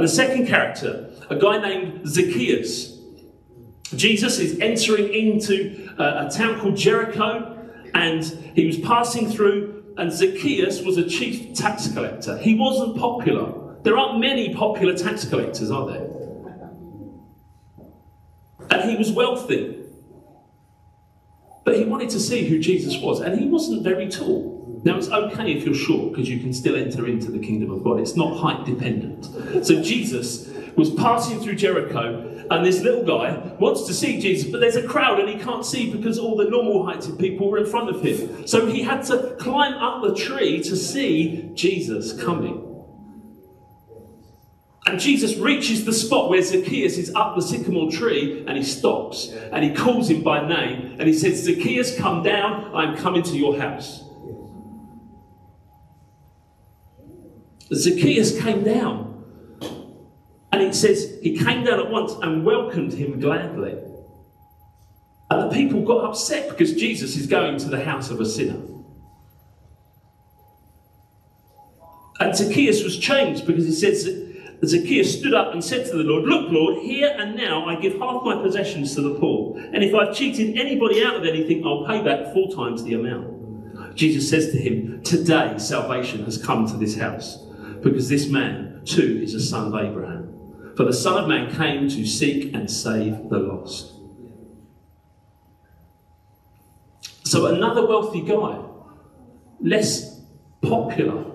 And 0.00 0.09
the 0.09 0.12
second 0.12 0.47
character, 0.47 1.11
a 1.28 1.37
guy 1.37 1.61
named 1.61 2.09
Zacchaeus. 2.09 2.99
Jesus 3.95 4.38
is 4.38 4.59
entering 4.59 5.12
into 5.12 5.92
a, 5.99 6.26
a 6.26 6.30
town 6.30 6.59
called 6.59 6.75
Jericho, 6.75 7.54
and 7.92 8.25
he 8.54 8.64
was 8.64 8.78
passing 8.78 9.30
through, 9.30 9.92
and 9.99 10.11
Zacchaeus 10.11 10.80
was 10.80 10.97
a 10.97 11.07
chief 11.07 11.54
tax 11.54 11.92
collector. 11.92 12.38
He 12.38 12.54
wasn't 12.54 12.97
popular. 12.97 13.76
There 13.83 13.99
aren't 13.99 14.21
many 14.21 14.54
popular 14.54 14.97
tax 14.97 15.26
collectors, 15.26 15.71
are 15.71 15.87
there? 15.87 16.09
And 18.71 18.88
he 18.88 18.97
was 18.97 19.12
wealthy. 19.12 19.85
But 21.62 21.76
he 21.76 21.85
wanted 21.85 22.09
to 22.09 22.21
see 22.21 22.49
who 22.49 22.59
Jesus 22.59 22.97
was, 23.02 23.21
and 23.21 23.38
he 23.38 23.47
wasn't 23.49 23.83
very 23.83 24.09
tall. 24.09 24.60
Now, 24.82 24.96
it's 24.96 25.10
okay 25.10 25.52
if 25.52 25.64
you're 25.64 25.75
short 25.75 26.12
because 26.12 26.28
you 26.28 26.40
can 26.40 26.54
still 26.54 26.75
enter 26.75 27.06
into 27.06 27.30
the 27.30 27.38
kingdom 27.38 27.70
of 27.70 27.84
God. 27.84 28.00
It's 28.00 28.16
not 28.16 28.38
height 28.38 28.64
dependent. 28.64 29.66
So, 29.66 29.82
Jesus 29.82 30.49
was 30.75 30.90
passing 30.94 31.40
through 31.40 31.56
Jericho, 31.56 32.46
and 32.50 32.64
this 32.64 32.80
little 32.80 33.04
guy 33.04 33.37
wants 33.58 33.87
to 33.88 33.92
see 33.92 34.18
Jesus, 34.18 34.50
but 34.50 34.60
there's 34.60 34.76
a 34.76 34.87
crowd 34.87 35.20
and 35.20 35.28
he 35.28 35.38
can't 35.38 35.66
see 35.66 35.92
because 35.92 36.18
all 36.18 36.37
the 36.37 36.49
normal 36.49 36.87
heighted 36.87 37.18
people 37.18 37.50
were 37.50 37.58
in 37.58 37.66
front 37.66 37.90
of 37.90 38.02
him. 38.02 38.46
So, 38.46 38.66
he 38.66 38.82
had 38.82 39.04
to 39.04 39.37
climb 39.38 39.75
up 39.75 40.02
the 40.02 40.14
tree 40.14 40.62
to 40.62 40.75
see 40.76 41.50
Jesus 41.54 42.12
coming. 42.22 42.66
And 44.87 44.99
Jesus 44.99 45.37
reaches 45.37 45.84
the 45.84 45.92
spot 45.92 46.30
where 46.30 46.42
Zacchaeus 46.42 46.96
is 46.96 47.14
up 47.14 47.37
the 47.37 47.42
sycamore 47.42 47.90
tree 47.90 48.44
and 48.49 48.56
he 48.56 48.64
stops 48.64 49.30
and 49.52 49.62
he 49.62 49.75
calls 49.75 50.08
him 50.10 50.22
by 50.22 50.49
name 50.49 50.96
and 50.99 51.02
he 51.02 51.12
says, 51.12 51.44
Zacchaeus, 51.44 51.96
come 51.96 52.22
down, 52.22 52.75
I'm 52.75 52.96
coming 52.96 53.22
to 53.25 53.37
your 53.37 53.60
house. 53.60 54.04
Zacchaeus 57.72 58.40
came 58.40 58.64
down. 58.64 59.08
And 60.52 60.62
it 60.62 60.74
says 60.74 61.18
he 61.22 61.38
came 61.38 61.64
down 61.64 61.78
at 61.78 61.90
once 61.90 62.12
and 62.22 62.44
welcomed 62.44 62.92
him 62.92 63.20
gladly. 63.20 63.78
And 65.30 65.48
the 65.48 65.54
people 65.54 65.82
got 65.82 66.04
upset 66.04 66.48
because 66.48 66.74
Jesus 66.74 67.16
is 67.16 67.26
going 67.26 67.58
to 67.58 67.68
the 67.68 67.84
house 67.84 68.10
of 68.10 68.20
a 68.20 68.26
sinner. 68.26 68.60
And 72.18 72.36
Zacchaeus 72.36 72.82
was 72.82 72.98
changed 72.98 73.46
because 73.46 73.64
he 73.64 73.72
says 73.72 74.04
that 74.04 74.68
Zacchaeus 74.68 75.18
stood 75.18 75.32
up 75.32 75.54
and 75.54 75.64
said 75.64 75.86
to 75.86 75.96
the 75.96 76.02
Lord, 76.02 76.24
Look, 76.24 76.50
Lord, 76.50 76.82
here 76.82 77.14
and 77.16 77.34
now 77.34 77.64
I 77.64 77.76
give 77.80 77.98
half 77.98 78.22
my 78.24 78.42
possessions 78.42 78.94
to 78.96 79.02
the 79.02 79.14
poor. 79.18 79.58
And 79.58 79.82
if 79.82 79.94
I've 79.94 80.14
cheated 80.14 80.58
anybody 80.58 81.02
out 81.02 81.16
of 81.16 81.24
anything, 81.24 81.64
I'll 81.64 81.86
pay 81.86 82.02
back 82.02 82.34
four 82.34 82.52
times 82.52 82.84
the 82.84 82.94
amount. 82.94 83.96
Jesus 83.96 84.28
says 84.28 84.50
to 84.50 84.58
him, 84.58 85.02
Today 85.02 85.54
salvation 85.58 86.24
has 86.24 86.36
come 86.36 86.66
to 86.66 86.76
this 86.76 86.96
house, 86.98 87.38
because 87.82 88.08
this 88.08 88.28
man 88.28 88.82
too 88.84 89.20
is 89.22 89.34
a 89.34 89.40
son 89.40 89.68
of 89.68 89.75
Abraham. 89.75 90.30
For 90.76 90.84
the 90.84 90.92
Son 90.92 91.22
of 91.22 91.28
Man 91.28 91.54
came 91.54 91.88
to 91.90 92.06
seek 92.06 92.54
and 92.54 92.70
save 92.70 93.28
the 93.28 93.38
lost. 93.38 93.92
So 97.25 97.46
another 97.46 97.87
wealthy 97.87 98.22
guy, 98.22 98.58
less 99.60 100.20
popular. 100.62 101.26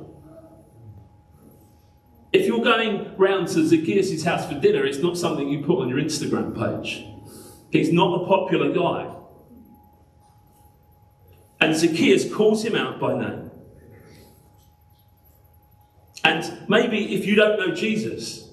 If 2.33 2.47
you're 2.47 2.63
going 2.63 3.15
round 3.17 3.47
to 3.49 3.65
Zacchaeus' 3.67 4.23
house 4.23 4.47
for 4.47 4.59
dinner, 4.59 4.83
it's 4.85 4.97
not 4.97 5.17
something 5.17 5.47
you 5.47 5.63
put 5.63 5.79
on 5.79 5.89
your 5.89 5.99
Instagram 5.99 6.53
page. 6.53 7.05
He's 7.71 7.93
not 7.93 8.23
a 8.23 8.25
popular 8.25 8.73
guy. 8.73 9.15
And 11.61 11.75
Zacchaeus 11.75 12.33
calls 12.33 12.65
him 12.65 12.75
out 12.75 12.99
by 12.99 13.17
name. 13.17 13.44
And 16.25 16.67
maybe 16.67 17.13
if 17.13 17.27
you 17.27 17.36
don't 17.36 17.60
know 17.60 17.75
Jesus, 17.75 18.50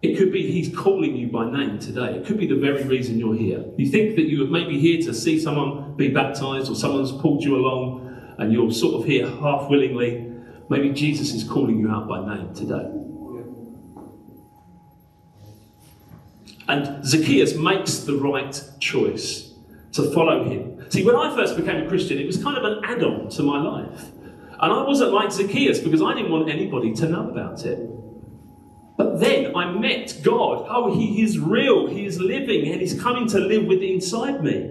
it 0.00 0.16
could 0.16 0.32
be 0.32 0.50
he's 0.50 0.74
calling 0.74 1.14
you 1.14 1.28
by 1.28 1.50
name 1.50 1.78
today. 1.78 2.14
It 2.14 2.24
could 2.24 2.38
be 2.38 2.46
the 2.46 2.56
very 2.56 2.82
reason 2.84 3.18
you're 3.18 3.34
here. 3.34 3.62
You 3.76 3.86
think 3.90 4.16
that 4.16 4.22
you 4.22 4.46
may 4.46 4.64
be 4.64 4.80
here 4.80 5.02
to 5.02 5.12
see 5.12 5.38
someone 5.38 5.94
be 5.96 6.08
baptized 6.08 6.70
or 6.70 6.74
someone's 6.74 7.12
pulled 7.12 7.44
you 7.44 7.56
along 7.56 8.34
and 8.38 8.50
you're 8.50 8.72
sort 8.72 8.94
of 8.94 9.04
here 9.04 9.28
half 9.28 9.68
willingly. 9.68 10.26
Maybe 10.70 10.88
Jesus 10.88 11.34
is 11.34 11.44
calling 11.44 11.78
you 11.78 11.90
out 11.90 12.08
by 12.08 12.34
name 12.34 12.54
today. 12.54 12.88
And 16.66 17.04
Zacchaeus 17.04 17.56
makes 17.56 17.98
the 17.98 18.16
right 18.16 18.58
choice 18.78 19.52
to 19.92 20.10
follow 20.14 20.48
him. 20.48 20.90
See, 20.90 21.04
when 21.04 21.16
I 21.16 21.34
first 21.34 21.56
became 21.56 21.84
a 21.84 21.88
Christian, 21.88 22.18
it 22.18 22.26
was 22.26 22.42
kind 22.42 22.56
of 22.56 22.64
an 22.64 22.80
add 22.84 23.02
on 23.02 23.28
to 23.30 23.42
my 23.42 23.60
life. 23.60 24.12
And 24.60 24.72
I 24.72 24.82
wasn't 24.82 25.12
like 25.12 25.32
Zacchaeus 25.32 25.80
because 25.80 26.02
I 26.02 26.14
didn't 26.14 26.30
want 26.30 26.50
anybody 26.50 26.92
to 26.96 27.08
know 27.08 27.30
about 27.30 27.64
it. 27.64 27.78
But 28.98 29.18
then 29.18 29.56
I 29.56 29.72
met 29.72 30.20
God. 30.22 30.66
Oh, 30.68 30.94
He 30.94 31.22
is 31.22 31.38
real, 31.38 31.86
He 31.86 32.04
is 32.04 32.20
living, 32.20 32.70
and 32.70 32.80
He's 32.80 33.00
coming 33.00 33.26
to 33.28 33.38
live 33.38 33.64
within 33.64 33.94
inside 33.94 34.44
me. 34.44 34.70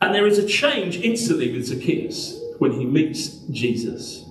And 0.00 0.14
there 0.14 0.26
is 0.26 0.38
a 0.38 0.46
change 0.46 0.96
instantly 0.96 1.52
with 1.52 1.66
Zacchaeus 1.66 2.40
when 2.58 2.72
he 2.72 2.86
meets 2.86 3.28
Jesus. 3.50 4.24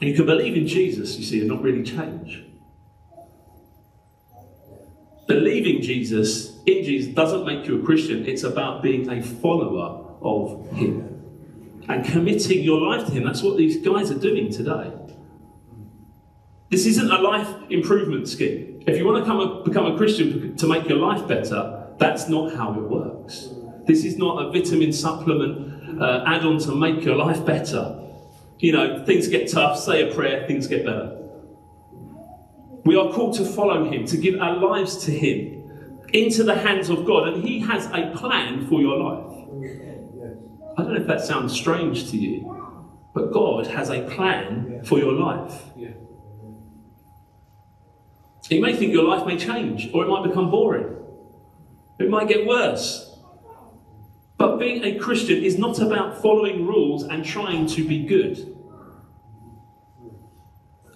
And 0.00 0.10
you 0.10 0.14
can 0.14 0.26
believe 0.26 0.56
in 0.56 0.66
Jesus, 0.66 1.16
you 1.16 1.24
see, 1.24 1.40
and 1.40 1.48
not 1.48 1.62
really 1.62 1.82
change. 1.82 2.44
Believing 5.28 5.80
Jesus 5.80 6.58
in 6.66 6.84
Jesus 6.84 7.14
doesn't 7.14 7.46
make 7.46 7.66
you 7.66 7.80
a 7.80 7.84
Christian, 7.84 8.26
it's 8.26 8.42
about 8.42 8.82
being 8.82 9.08
a 9.08 9.22
follower 9.22 10.16
of 10.20 10.70
Him 10.72 11.11
and 11.88 12.04
committing 12.04 12.62
your 12.62 12.80
life 12.80 13.06
to 13.06 13.12
Him. 13.12 13.24
That's 13.24 13.42
what 13.42 13.56
these 13.56 13.84
guys 13.84 14.10
are 14.10 14.18
doing 14.18 14.50
today. 14.50 14.92
This 16.70 16.86
isn't 16.86 17.10
a 17.10 17.18
life 17.20 17.48
improvement 17.70 18.28
scheme. 18.28 18.82
If 18.86 18.96
you 18.96 19.04
want 19.04 19.22
to 19.22 19.30
come 19.30 19.62
become 19.64 19.86
a 19.86 19.96
Christian 19.96 20.56
to 20.56 20.66
make 20.66 20.88
your 20.88 20.98
life 20.98 21.28
better, 21.28 21.88
that's 21.98 22.28
not 22.28 22.54
how 22.54 22.72
it 22.72 22.82
works. 22.82 23.48
This 23.86 24.04
is 24.04 24.16
not 24.16 24.44
a 24.44 24.50
vitamin 24.50 24.92
supplement 24.92 26.00
uh, 26.00 26.24
add 26.26 26.44
on 26.44 26.58
to 26.60 26.74
make 26.74 27.04
your 27.04 27.16
life 27.16 27.44
better. 27.44 27.98
You 28.58 28.72
know, 28.72 29.04
things 29.04 29.28
get 29.28 29.50
tough, 29.50 29.78
say 29.78 30.08
a 30.08 30.14
prayer, 30.14 30.46
things 30.46 30.66
get 30.66 30.84
better. 30.84 31.18
We 32.84 32.96
are 32.96 33.12
called 33.12 33.36
to 33.36 33.44
follow 33.44 33.90
Him, 33.90 34.06
to 34.06 34.16
give 34.16 34.40
our 34.40 34.56
lives 34.56 35.04
to 35.04 35.10
Him, 35.10 36.00
into 36.12 36.42
the 36.42 36.54
hands 36.54 36.88
of 36.88 37.04
God, 37.04 37.28
and 37.28 37.44
He 37.44 37.60
has 37.60 37.86
a 37.86 38.12
plan 38.16 38.66
for 38.68 38.80
your 38.80 38.98
life. 38.98 39.91
I 40.76 40.82
don't 40.82 40.94
know 40.94 41.00
if 41.00 41.06
that 41.06 41.20
sounds 41.20 41.52
strange 41.52 42.10
to 42.10 42.16
you, 42.16 42.92
but 43.14 43.32
God 43.32 43.66
has 43.66 43.90
a 43.90 44.02
plan 44.02 44.82
for 44.84 44.98
your 44.98 45.12
life. 45.12 45.62
You 48.52 48.60
may 48.60 48.76
think 48.76 48.92
your 48.92 49.04
life 49.04 49.26
may 49.26 49.38
change, 49.38 49.88
or 49.94 50.04
it 50.04 50.08
might 50.08 50.28
become 50.28 50.50
boring. 50.50 50.94
It 51.98 52.10
might 52.10 52.28
get 52.28 52.46
worse. 52.46 53.16
But 54.36 54.58
being 54.58 54.84
a 54.84 54.98
Christian 54.98 55.42
is 55.42 55.56
not 55.56 55.78
about 55.78 56.20
following 56.20 56.66
rules 56.66 57.04
and 57.04 57.24
trying 57.24 57.66
to 57.68 57.86
be 57.86 58.04
good. 58.04 58.54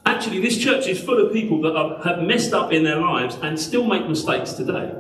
Actually, 0.04 0.40
this 0.40 0.58
church 0.58 0.86
is 0.86 1.00
full 1.00 1.24
of 1.24 1.32
people 1.32 1.62
that 1.62 2.02
have 2.04 2.22
messed 2.22 2.52
up 2.52 2.72
in 2.72 2.84
their 2.84 3.00
lives 3.00 3.38
and 3.40 3.58
still 3.58 3.86
make 3.86 4.06
mistakes 4.06 4.52
today. 4.52 4.92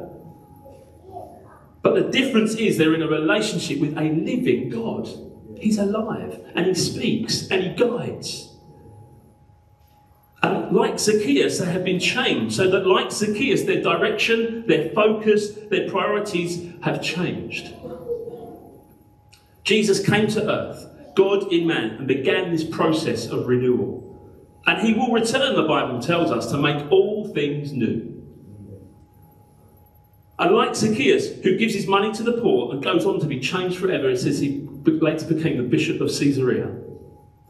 But 1.86 1.94
the 1.94 2.10
difference 2.10 2.56
is 2.56 2.78
they're 2.78 2.96
in 2.96 3.02
a 3.02 3.06
relationship 3.06 3.78
with 3.78 3.96
a 3.96 4.00
living 4.00 4.70
God. 4.70 5.08
He's 5.56 5.78
alive 5.78 6.44
and 6.56 6.66
He 6.66 6.74
speaks 6.74 7.46
and 7.48 7.62
He 7.62 7.74
guides. 7.74 8.52
And 10.42 10.74
like 10.74 10.98
Zacchaeus, 10.98 11.60
they 11.60 11.66
have 11.66 11.84
been 11.84 12.00
changed. 12.00 12.56
So 12.56 12.68
that, 12.70 12.88
like 12.88 13.12
Zacchaeus, 13.12 13.62
their 13.62 13.80
direction, 13.80 14.66
their 14.66 14.90
focus, 14.94 15.52
their 15.70 15.88
priorities 15.88 16.72
have 16.82 17.00
changed. 17.00 17.72
Jesus 19.62 20.04
came 20.04 20.26
to 20.26 20.42
earth, 20.42 20.88
God 21.14 21.52
in 21.52 21.68
man, 21.68 21.98
and 21.98 22.08
began 22.08 22.50
this 22.50 22.64
process 22.64 23.28
of 23.28 23.46
renewal. 23.46 24.02
And 24.66 24.84
he 24.84 24.92
will 24.92 25.12
return, 25.12 25.54
the 25.54 25.62
Bible 25.62 26.02
tells 26.02 26.32
us, 26.32 26.50
to 26.50 26.58
make 26.58 26.90
all 26.90 27.32
things 27.32 27.72
new. 27.72 28.15
And 30.38 30.54
like 30.54 30.74
Zacchaeus, 30.74 31.42
who 31.42 31.56
gives 31.56 31.74
his 31.74 31.86
money 31.86 32.12
to 32.12 32.22
the 32.22 32.32
poor 32.32 32.72
and 32.72 32.82
goes 32.82 33.06
on 33.06 33.20
to 33.20 33.26
be 33.26 33.40
changed 33.40 33.78
forever, 33.78 34.10
it 34.10 34.18
says 34.18 34.38
he 34.38 34.68
later 34.84 35.26
became 35.26 35.56
the 35.56 35.62
bishop 35.62 36.00
of 36.00 36.08
Caesarea. 36.08 36.74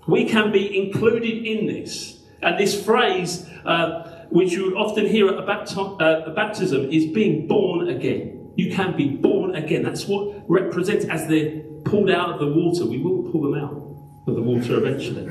We 0.06 0.24
can 0.24 0.52
be 0.52 0.76
included 0.76 1.44
in 1.44 1.66
this. 1.66 2.22
And 2.42 2.58
this 2.58 2.84
phrase, 2.84 3.48
uh, 3.64 4.26
which 4.30 4.52
you 4.52 4.66
would 4.66 4.74
often 4.74 5.06
hear 5.06 5.28
at 5.28 5.34
a, 5.34 5.42
bapti- 5.42 6.00
uh, 6.00 6.30
a 6.30 6.34
baptism, 6.34 6.90
is 6.90 7.06
being 7.06 7.48
born 7.48 7.88
again. 7.88 8.52
You 8.56 8.72
can 8.72 8.96
be 8.96 9.08
born 9.08 9.56
again. 9.56 9.82
That's 9.82 10.06
what 10.06 10.44
represents 10.48 11.04
as 11.06 11.26
they're 11.26 11.60
pulled 11.84 12.10
out 12.10 12.30
of 12.30 12.38
the 12.38 12.46
water. 12.46 12.86
We 12.86 12.98
will 12.98 13.30
pull 13.30 13.42
them 13.42 13.54
out 13.54 13.72
of 14.28 14.34
the 14.34 14.42
water 14.42 14.76
eventually. 14.76 15.26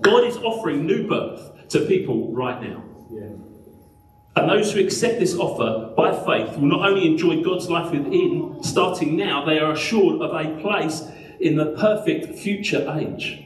God 0.00 0.24
is 0.24 0.36
offering 0.36 0.86
new 0.86 1.08
birth 1.08 1.68
to 1.70 1.80
people 1.86 2.32
right 2.32 2.62
now. 2.62 2.84
And 4.36 4.50
those 4.50 4.72
who 4.72 4.80
accept 4.80 5.18
this 5.18 5.34
offer 5.34 5.94
by 5.96 6.12
faith 6.12 6.58
will 6.58 6.68
not 6.68 6.86
only 6.86 7.06
enjoy 7.06 7.42
God's 7.42 7.70
life 7.70 7.90
within, 7.90 8.58
starting 8.62 9.16
now, 9.16 9.44
they 9.46 9.58
are 9.58 9.72
assured 9.72 10.20
of 10.20 10.34
a 10.34 10.60
place 10.60 11.02
in 11.40 11.56
the 11.56 11.72
perfect 11.72 12.38
future 12.38 12.86
age. 12.98 13.42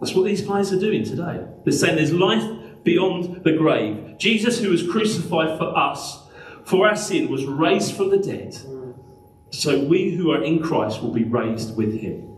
That's 0.00 0.14
what 0.14 0.24
these 0.24 0.42
guys 0.42 0.72
are 0.72 0.78
doing 0.78 1.04
today. 1.04 1.42
They're 1.64 1.72
saying 1.72 1.96
there's 1.96 2.12
life 2.12 2.44
beyond 2.82 3.44
the 3.44 3.52
grave. 3.52 4.18
Jesus, 4.18 4.58
who 4.58 4.70
was 4.70 4.86
crucified 4.86 5.58
for 5.58 5.76
us, 5.76 6.22
for 6.64 6.86
our 6.86 6.96
sin, 6.96 7.30
was 7.30 7.46
raised 7.46 7.94
from 7.94 8.10
the 8.10 8.18
dead. 8.18 8.56
So 9.50 9.84
we 9.84 10.14
who 10.14 10.32
are 10.32 10.42
in 10.42 10.62
Christ 10.62 11.02
will 11.02 11.12
be 11.12 11.24
raised 11.24 11.76
with 11.76 11.98
him. 11.98 12.31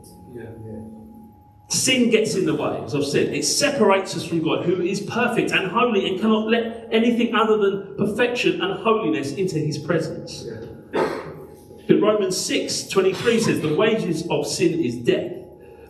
Sin 1.68 2.10
gets 2.10 2.34
in 2.34 2.44
the 2.44 2.54
way, 2.54 2.82
as 2.84 2.94
I've 2.94 3.04
said. 3.04 3.34
It 3.34 3.44
separates 3.44 4.16
us 4.16 4.24
from 4.24 4.42
God, 4.42 4.64
who 4.64 4.82
is 4.82 5.00
perfect 5.00 5.50
and 5.50 5.70
holy 5.70 6.08
and 6.08 6.20
cannot 6.20 6.48
let 6.48 6.88
anything 6.92 7.34
other 7.34 7.56
than 7.56 7.96
perfection 7.96 8.60
and 8.60 8.80
holiness 8.80 9.32
into 9.32 9.58
his 9.58 9.78
presence. 9.78 10.46
But 10.92 12.00
Romans 12.00 12.36
6 12.40 12.88
23 12.88 13.40
says, 13.40 13.60
The 13.60 13.74
wages 13.74 14.26
of 14.28 14.46
sin 14.46 14.80
is 14.80 14.96
death, 14.96 15.32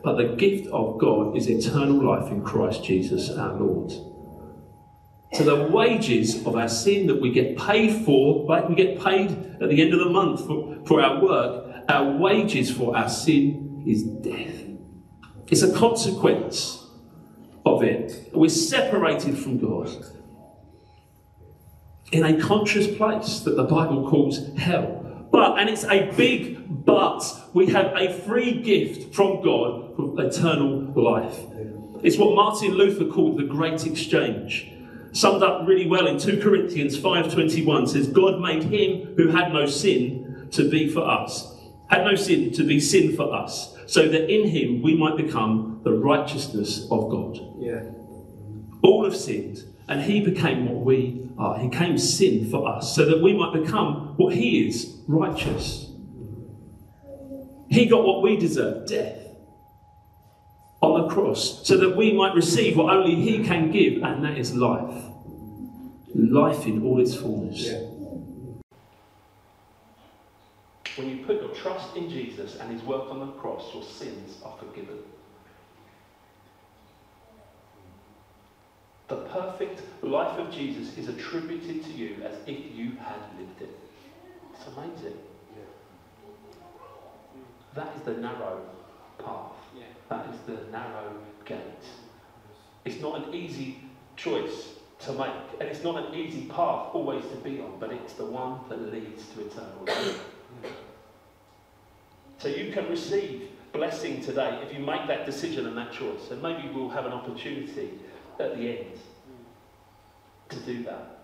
but 0.02 0.16
the 0.16 0.36
gift 0.36 0.68
of 0.68 0.98
God 0.98 1.36
is 1.36 1.48
eternal 1.48 2.02
life 2.02 2.30
in 2.30 2.42
Christ 2.42 2.84
Jesus 2.84 3.30
our 3.30 3.54
Lord. 3.54 3.92
So 5.34 5.42
the 5.42 5.68
wages 5.72 6.46
of 6.46 6.54
our 6.54 6.68
sin 6.68 7.08
that 7.08 7.20
we 7.20 7.32
get 7.32 7.58
paid 7.58 8.04
for, 8.04 8.44
like 8.44 8.68
we 8.68 8.76
get 8.76 9.02
paid 9.02 9.30
at 9.60 9.68
the 9.68 9.82
end 9.82 9.92
of 9.92 9.98
the 9.98 10.10
month 10.10 10.46
for, 10.46 10.78
for 10.86 11.02
our 11.02 11.20
work, 11.20 11.84
our 11.88 12.16
wages 12.18 12.70
for 12.70 12.96
our 12.96 13.08
sin 13.08 13.82
is 13.84 14.04
death. 14.04 14.63
It's 15.48 15.62
a 15.62 15.72
consequence 15.72 16.86
of 17.64 17.82
it. 17.82 18.30
We're 18.32 18.48
separated 18.48 19.38
from 19.38 19.58
God 19.58 19.90
in 22.12 22.24
a 22.24 22.40
conscious 22.40 22.86
place 22.96 23.40
that 23.40 23.56
the 23.56 23.64
Bible 23.64 24.08
calls 24.08 24.54
hell 24.56 25.04
But, 25.34 25.58
and 25.58 25.68
it's 25.68 25.82
a 25.82 26.12
big 26.16 26.84
but, 26.86 27.24
we 27.54 27.66
have 27.66 27.92
a 27.96 28.12
free 28.12 28.62
gift 28.62 29.12
from 29.12 29.42
God 29.42 29.96
for 29.96 30.14
eternal 30.22 30.92
life. 30.94 31.36
It's 32.04 32.16
what 32.16 32.36
Martin 32.36 32.74
Luther 32.74 33.06
called 33.06 33.38
the 33.38 33.42
great 33.42 33.84
exchange. 33.84 34.70
Summed 35.10 35.42
up 35.42 35.66
really 35.66 35.88
well 35.88 36.06
in 36.06 36.18
2 36.20 36.40
Corinthians 36.40 36.96
5:21 36.96 37.88
says 37.88 38.06
God 38.06 38.40
made 38.40 38.62
him 38.62 39.14
who 39.16 39.26
had 39.26 39.52
no 39.52 39.66
sin 39.66 40.46
to 40.52 40.70
be 40.70 40.88
for 40.88 41.00
us. 41.00 41.52
Had 41.88 42.04
no 42.04 42.14
sin 42.14 42.52
to 42.52 42.62
be 42.62 42.78
sin 42.78 43.16
for 43.16 43.34
us, 43.34 43.73
so 43.86 44.08
that 44.08 44.30
in 44.30 44.48
him 44.48 44.82
we 44.82 44.96
might 44.96 45.16
become 45.16 45.80
the 45.84 45.92
righteousness 45.92 46.86
of 46.90 47.10
God. 47.10 47.38
Yeah. 47.58 47.82
All 48.82 49.04
have 49.04 49.16
sinned, 49.16 49.64
and 49.88 50.02
he 50.02 50.20
became 50.20 50.68
what 50.68 50.84
we 50.84 51.28
are. 51.38 51.58
He 51.58 51.68
came 51.68 51.98
sin 51.98 52.50
for 52.50 52.68
us, 52.68 52.94
so 52.94 53.04
that 53.06 53.22
we 53.22 53.32
might 53.32 53.52
become 53.52 54.14
what 54.16 54.34
he 54.34 54.66
is, 54.66 55.00
righteous. 55.06 55.90
He 57.68 57.86
got 57.86 58.04
what 58.04 58.22
we 58.22 58.36
deserve, 58.36 58.86
death, 58.86 59.18
on 60.80 61.02
the 61.02 61.08
cross, 61.08 61.66
so 61.66 61.76
that 61.78 61.96
we 61.96 62.12
might 62.12 62.34
receive 62.34 62.76
what 62.76 62.94
only 62.94 63.14
he 63.14 63.42
can 63.42 63.70
give, 63.70 64.02
and 64.02 64.24
that 64.24 64.38
is 64.38 64.54
life. 64.54 65.02
Life 66.14 66.66
in 66.66 66.84
all 66.84 67.00
its 67.00 67.16
fullness. 67.16 67.66
Yeah. 67.66 67.93
When 70.96 71.08
you 71.10 71.24
put 71.24 71.40
your 71.40 71.50
trust 71.50 71.96
in 71.96 72.08
Jesus 72.08 72.56
and 72.56 72.70
his 72.70 72.82
work 72.82 73.10
on 73.10 73.18
the 73.18 73.32
cross, 73.32 73.74
your 73.74 73.82
sins 73.82 74.36
are 74.44 74.56
forgiven. 74.58 74.98
The 79.08 79.16
perfect 79.16 79.82
life 80.02 80.38
of 80.38 80.52
Jesus 80.52 80.96
is 80.96 81.08
attributed 81.08 81.84
to 81.84 81.90
you 81.90 82.16
as 82.24 82.36
if 82.46 82.58
you 82.74 82.92
had 82.92 83.18
lived 83.38 83.62
it. 83.62 83.78
It's 84.52 84.66
amazing. 84.68 85.18
That 87.74 87.92
is 87.96 88.02
the 88.02 88.14
narrow 88.14 88.60
path. 89.18 89.52
That 90.08 90.26
is 90.32 90.40
the 90.46 90.70
narrow 90.70 91.12
gate. 91.44 91.58
It's 92.84 93.00
not 93.00 93.26
an 93.26 93.34
easy 93.34 93.78
choice 94.16 94.74
to 95.00 95.12
make, 95.12 95.60
and 95.60 95.68
it's 95.68 95.82
not 95.82 95.96
an 96.06 96.14
easy 96.14 96.46
path 96.46 96.90
always 96.94 97.24
to 97.26 97.36
be 97.36 97.60
on, 97.60 97.78
but 97.80 97.92
it's 97.92 98.12
the 98.12 98.26
one 98.26 98.60
that 98.68 98.92
leads 98.92 99.26
to 99.30 99.40
eternal 99.40 99.84
life. 99.86 100.33
So 102.44 102.50
you 102.50 102.70
can 102.72 102.86
receive 102.90 103.48
blessing 103.72 104.20
today 104.20 104.60
if 104.62 104.76
you 104.76 104.84
make 104.84 105.06
that 105.06 105.24
decision 105.24 105.66
and 105.66 105.74
that 105.78 105.94
choice. 105.94 106.30
And 106.30 106.42
maybe 106.42 106.68
we'll 106.74 106.90
have 106.90 107.06
an 107.06 107.12
opportunity 107.12 107.92
at 108.38 108.58
the 108.58 108.80
end 108.80 108.98
to 110.50 110.56
do 110.60 110.82
that. 110.82 111.20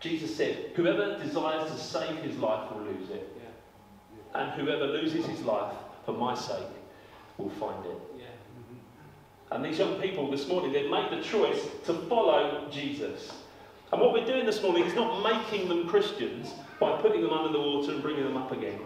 Jesus 0.00 0.34
said, 0.34 0.72
Whoever 0.76 1.18
desires 1.22 1.70
to 1.70 1.76
save 1.76 2.16
his 2.22 2.38
life 2.38 2.72
will 2.72 2.84
lose 2.84 3.10
it. 3.10 3.36
Yeah. 3.36 4.40
And 4.40 4.52
whoever 4.52 4.86
loses 4.86 5.26
his 5.26 5.42
life 5.42 5.74
for 6.06 6.12
my 6.12 6.34
sake 6.34 6.64
will 7.36 7.50
find 7.50 7.84
it. 7.84 7.98
Yeah. 8.16 8.24
Mm-hmm. 8.24 9.56
And 9.56 9.62
these 9.62 9.78
young 9.78 10.00
people 10.00 10.30
this 10.30 10.48
morning, 10.48 10.72
they've 10.72 10.90
made 10.90 11.10
the 11.10 11.22
choice 11.22 11.68
to 11.84 11.92
follow 12.08 12.66
Jesus. 12.70 13.30
And 13.92 14.00
what 14.00 14.14
we're 14.14 14.24
doing 14.24 14.46
this 14.46 14.62
morning 14.62 14.84
is 14.84 14.94
not 14.94 15.22
making 15.22 15.68
them 15.68 15.86
Christians 15.86 16.54
by 16.80 16.96
putting 17.02 17.20
them 17.20 17.34
under 17.34 17.52
the 17.52 17.60
water 17.60 17.92
and 17.92 18.00
bringing 18.00 18.24
them 18.24 18.38
up 18.38 18.50
again. 18.50 18.80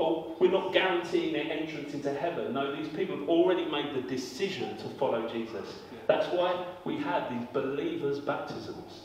Or 0.00 0.34
we're 0.40 0.50
not 0.50 0.72
guaranteeing 0.72 1.34
their 1.34 1.52
entrance 1.52 1.92
into 1.92 2.12
heaven. 2.14 2.54
No, 2.54 2.74
these 2.74 2.88
people 2.88 3.18
have 3.18 3.28
already 3.28 3.66
made 3.66 3.94
the 3.94 4.00
decision 4.00 4.78
to 4.78 4.88
follow 4.98 5.28
Jesus. 5.28 5.68
That's 6.06 6.26
why 6.28 6.64
we 6.86 6.96
have 6.96 7.30
these 7.30 7.46
believers' 7.52 8.18
baptisms. 8.18 9.02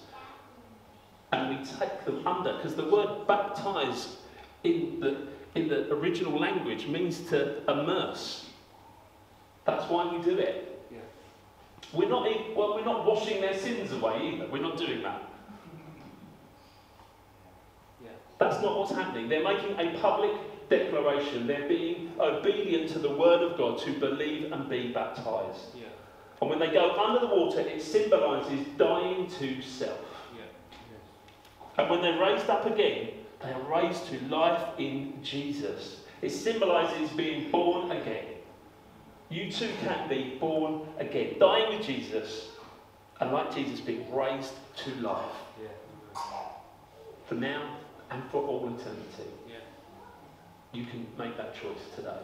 And 1.34 1.50
we 1.50 1.66
take 1.66 2.06
them 2.06 2.26
under, 2.26 2.54
because 2.54 2.76
the 2.76 2.86
word 2.86 3.28
baptize 3.28 4.16
in 4.64 5.02
the, 5.02 5.28
in 5.56 5.68
the 5.68 5.92
original 5.94 6.40
language 6.40 6.88
means 6.88 7.20
to 7.30 7.70
immerse. 7.70 8.50
That's 9.66 9.90
why 9.90 10.16
we 10.16 10.24
do 10.24 10.38
it. 10.38 10.88
Yeah. 10.90 11.00
We're 11.92 12.08
not, 12.08 12.24
well, 12.56 12.76
we're 12.76 12.86
not 12.86 13.06
washing 13.06 13.42
their 13.42 13.58
sins 13.58 13.92
away 13.92 14.32
either. 14.34 14.48
We're 14.48 14.62
not 14.62 14.78
doing 14.78 15.04
that. 15.04 15.30
Yeah. 18.02 18.12
That's 18.40 18.62
not 18.62 18.80
what's 18.80 18.94
happening. 18.94 19.28
They're 19.28 19.44
making 19.44 19.78
a 19.78 20.00
public 20.00 20.32
declaration. 20.70 21.48
They're 21.48 21.68
being 21.68 22.12
obedient 22.20 22.90
to 22.92 23.00
the 23.00 23.12
word 23.12 23.42
of 23.42 23.58
God 23.58 23.80
to 23.80 23.94
believe 24.00 24.52
and 24.52 24.70
be 24.70 24.92
baptized. 24.92 25.76
Yeah. 25.76 25.86
And 26.42 26.50
when 26.50 26.60
they 26.60 26.72
go 26.72 26.92
under 27.00 27.20
the 27.26 27.34
water, 27.34 27.60
it 27.62 27.82
symbolizes 27.82 28.66
dying 28.78 29.28
to 29.40 29.62
self. 29.62 30.00
Yeah. 30.36 31.84
And 31.84 31.90
when 31.90 32.02
they're 32.02 32.20
raised 32.20 32.50
up 32.50 32.66
again, 32.66 33.10
they 33.42 33.52
are 33.52 33.62
raised 33.62 34.08
to 34.08 34.20
life 34.28 34.62
in 34.78 35.20
Jesus. 35.24 36.02
It 36.22 36.32
symbolizes 36.32 37.10
being 37.12 37.52
born 37.52 37.92
again. 37.92 38.26
You 39.30 39.52
too 39.52 39.72
can 39.84 40.08
be 40.08 40.38
born 40.40 40.88
again, 41.00 41.36
dying 41.40 41.78
with 41.78 41.86
Jesus, 41.86 42.50
and 43.20 43.32
like 43.32 43.54
Jesus, 43.54 43.80
being 43.82 44.14
raised 44.14 44.54
to 44.78 44.96
life 44.96 45.26
Yeah. 45.62 45.70
for 47.26 47.36
now 47.36 47.78
and 48.12 48.24
for 48.32 48.44
all 48.44 48.68
eternity. 48.68 49.30
You 50.76 50.84
can 50.86 51.08
make 51.18 51.38
that 51.38 51.56
choice 51.56 51.80
today. 51.96 52.18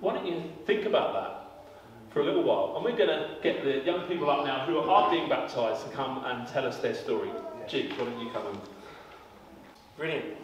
Why 0.00 0.14
don't 0.14 0.26
you 0.26 0.42
think 0.66 0.86
about 0.86 1.12
that 1.14 2.12
for 2.12 2.20
a 2.20 2.24
little 2.24 2.42
while? 2.42 2.74
And 2.74 2.84
we're 2.84 2.96
going 2.96 3.08
to 3.08 3.36
get 3.42 3.62
the 3.62 3.78
young 3.84 4.08
people 4.08 4.28
up 4.28 4.44
now 4.44 4.66
who 4.66 4.78
are 4.78 5.10
being 5.10 5.28
baptized 5.28 5.86
to 5.86 5.92
come 5.94 6.24
and 6.24 6.48
tell 6.48 6.66
us 6.66 6.78
their 6.78 6.94
story. 6.94 7.30
Jeep, 7.68 7.92
why 7.92 8.06
don't 8.06 8.20
you 8.20 8.30
come 8.30 8.46
in? 8.48 8.60
Brilliant. 9.96 10.36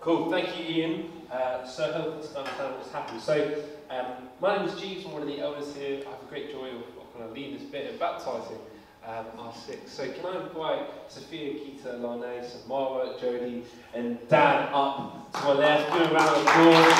Cool. 0.00 0.30
Thank 0.30 0.58
you, 0.58 0.64
Ian. 0.64 1.12
Uh, 1.30 1.64
so 1.64 1.92
helpful 1.92 2.22
to 2.22 2.38
understand 2.40 2.74
what's 2.74 2.90
happened. 2.90 3.20
So, 3.20 3.62
um, 3.90 4.28
my 4.40 4.56
name 4.56 4.68
is 4.68 4.80
Jeeves. 4.80 5.06
I'm 5.06 5.12
one 5.12 5.22
of 5.22 5.28
the 5.28 5.40
elders 5.40 5.76
here. 5.76 6.02
I 6.06 6.10
have 6.10 6.22
a 6.22 6.26
great 6.28 6.50
joy 6.50 6.70
of, 6.70 6.82
of 6.98 7.12
kind 7.14 7.24
of 7.24 7.32
leading 7.32 7.54
this 7.58 7.68
bit 7.68 7.92
of 7.92 8.00
baptising 8.00 8.58
um, 9.06 9.26
our 9.38 9.52
six. 9.54 9.92
So, 9.92 10.10
can 10.10 10.26
I 10.26 10.46
invite 10.46 10.88
Sophia, 11.08 11.54
Keita, 11.54 12.00
Lana, 12.00 12.46
Samara, 12.48 13.14
Jodie, 13.18 13.64
and 13.94 14.18
Dan 14.28 14.68
up 14.72 15.32
to 15.32 15.44
my 15.44 15.52
left? 15.52 15.92
Give 15.92 16.02
a 16.10 16.14
round 16.14 16.36
of 16.36 16.42
applause. 16.42 16.94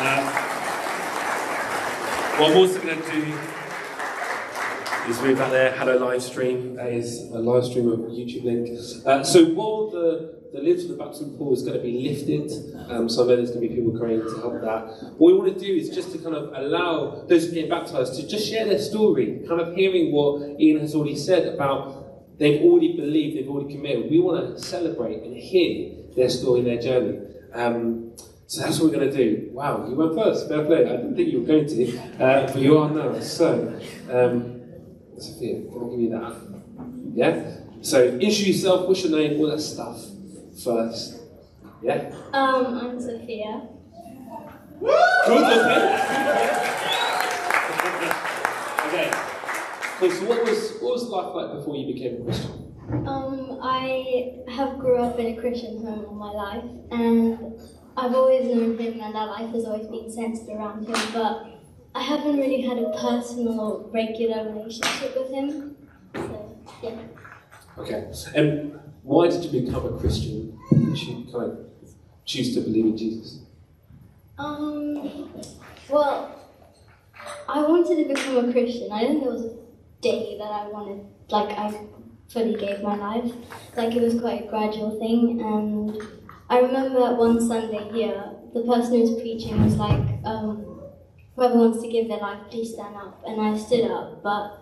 Uh, 0.00 0.44
what 2.38 2.50
I'm 2.50 2.56
also 2.56 2.80
going 2.80 3.02
to 3.02 3.10
do 3.10 3.38
is 5.08 5.22
move 5.22 5.40
out 5.40 5.50
there. 5.50 5.72
Hello 5.72 5.96
live 5.96 6.22
stream. 6.22 6.74
That 6.74 6.92
is 6.92 7.30
a 7.30 7.38
live 7.38 7.64
stream 7.64 7.88
of 7.90 8.00
YouTube 8.00 8.44
link. 8.44 8.68
Uh, 9.06 9.24
so 9.24 9.46
while 9.54 9.90
the, 9.90 10.42
the 10.52 10.60
lid 10.60 10.82
for 10.82 10.88
the 10.88 10.96
baptism 10.96 11.38
pool 11.38 11.54
is 11.54 11.62
going 11.62 11.78
to 11.78 11.82
be 11.82 12.10
lifted, 12.10 12.50
um, 12.90 13.08
so 13.08 13.24
I 13.24 13.28
know 13.28 13.36
there's 13.36 13.50
going 13.50 13.62
to 13.62 13.68
be 13.68 13.74
people 13.74 13.98
coming 13.98 14.20
to 14.20 14.40
help 14.40 14.60
that. 14.60 15.14
What 15.16 15.32
we 15.32 15.38
want 15.38 15.58
to 15.58 15.58
do 15.58 15.72
is 15.72 15.88
just 15.88 16.12
to 16.12 16.18
kind 16.18 16.34
of 16.34 16.52
allow 16.52 17.24
those 17.26 17.46
who 17.46 17.52
get 17.52 17.70
baptized 17.70 18.20
to 18.20 18.28
just 18.28 18.46
share 18.50 18.66
their 18.66 18.78
story, 18.78 19.42
kind 19.48 19.62
of 19.62 19.74
hearing 19.74 20.12
what 20.12 20.60
Ian 20.60 20.80
has 20.80 20.94
already 20.94 21.16
said 21.16 21.54
about 21.54 22.36
they've 22.38 22.60
already 22.60 22.94
believed, 22.94 23.38
they've 23.38 23.48
already 23.48 23.74
committed. 23.74 24.10
We 24.10 24.20
want 24.20 24.56
to 24.56 24.62
celebrate 24.62 25.22
and 25.22 25.34
hear 25.34 26.04
their 26.16 26.28
story, 26.28 26.60
their 26.60 26.80
journey. 26.80 27.20
Um, 27.54 28.12
so 28.46 28.60
that's 28.60 28.78
what 28.78 28.90
we're 28.90 28.98
going 28.98 29.10
to 29.10 29.16
do. 29.16 29.50
Wow, 29.52 29.88
you 29.88 29.94
went 29.94 30.14
first. 30.14 30.48
Fair 30.48 30.64
play. 30.64 30.84
I 30.84 30.96
didn't 30.96 31.16
think 31.16 31.32
you 31.32 31.40
were 31.40 31.46
going 31.46 31.66
to, 31.66 31.98
uh, 32.22 32.46
but 32.52 32.56
you 32.56 32.76
are 32.78 32.90
now. 32.90 33.18
So, 33.20 33.80
um, 34.10 34.57
Sophia, 35.20 35.62
can 35.62 35.84
I 35.84 35.90
give 35.90 36.00
you 36.00 36.10
that? 36.10 36.36
Yeah? 37.14 37.56
So, 37.82 38.04
introduce 38.04 38.46
yourself, 38.46 38.88
what's 38.88 39.04
your 39.04 39.18
name, 39.18 39.40
all 39.40 39.48
that 39.50 39.60
stuff 39.60 40.04
first. 40.62 41.20
Yeah? 41.82 42.14
Um, 42.32 42.78
I'm 42.78 43.00
Sophia. 43.00 43.68
Good, 44.80 44.90
okay. 45.26 45.90
okay. 48.86 49.10
So 50.00 50.24
what 50.26 50.44
was, 50.44 50.78
what 50.80 50.92
was 50.92 51.02
life 51.08 51.34
like 51.34 51.58
before 51.58 51.76
you 51.76 51.92
became 51.92 52.20
a 52.20 52.24
Christian? 52.24 52.68
Um, 53.06 53.58
I 53.62 54.34
have 54.48 54.78
grew 54.78 54.98
up 54.98 55.18
in 55.18 55.36
a 55.36 55.40
Christian 55.40 55.84
home 55.84 56.06
all 56.06 56.14
my 56.14 56.30
life, 56.30 56.64
and 56.90 57.60
I've 57.96 58.14
always 58.14 58.46
known 58.46 58.78
him, 58.78 59.00
and 59.00 59.16
our 59.16 59.26
life 59.26 59.50
has 59.52 59.64
always 59.64 59.88
been 59.88 60.10
centered 60.10 60.48
around 60.48 60.86
him. 60.86 60.96
But 61.12 61.57
I 61.94 62.02
haven't 62.02 62.36
really 62.36 62.62
had 62.62 62.78
a 62.78 62.90
personal, 62.90 63.88
regular 63.92 64.50
relationship 64.52 65.16
with 65.16 65.30
him. 65.30 65.76
So 66.14 66.58
yeah. 66.82 66.96
Okay. 67.78 68.12
And 68.34 68.78
why 69.02 69.28
did 69.28 69.44
you 69.44 69.62
become 69.62 69.86
a 69.86 69.98
Christian? 69.98 70.58
Did 70.70 71.02
you 71.02 71.26
kind 71.32 71.52
of 71.52 71.58
choose 72.24 72.54
to 72.54 72.60
believe 72.60 72.84
in 72.84 72.96
Jesus? 72.96 73.40
Um, 74.38 75.30
well, 75.88 76.34
I 77.48 77.62
wanted 77.62 77.96
to 78.02 78.14
become 78.14 78.48
a 78.48 78.52
Christian. 78.52 78.92
I 78.92 79.00
didn't 79.00 79.20
think 79.20 79.24
there 79.24 79.32
was 79.32 79.44
a 79.44 79.56
day 80.00 80.36
that 80.38 80.50
I 80.50 80.68
wanted, 80.68 81.06
like, 81.30 81.58
I 81.58 81.80
fully 82.28 82.54
gave 82.56 82.82
my 82.82 82.96
life. 82.96 83.32
Like, 83.76 83.96
it 83.96 84.02
was 84.02 84.20
quite 84.20 84.44
a 84.44 84.48
gradual 84.48 84.98
thing. 84.98 85.40
And 85.40 86.00
I 86.50 86.60
remember 86.60 87.14
one 87.14 87.40
Sunday 87.46 87.90
here, 87.92 88.32
the 88.52 88.62
person 88.62 88.92
who 88.92 89.00
was 89.00 89.20
preaching 89.20 89.62
was 89.64 89.76
like, 89.76 90.02
um, 90.24 90.67
whoever 91.38 91.56
wants 91.56 91.80
to 91.80 91.88
give 91.88 92.08
their 92.08 92.18
life, 92.18 92.40
please 92.50 92.74
stand 92.74 92.96
up. 92.96 93.22
And 93.24 93.40
I 93.40 93.56
stood 93.56 93.88
up, 93.88 94.24
but 94.24 94.58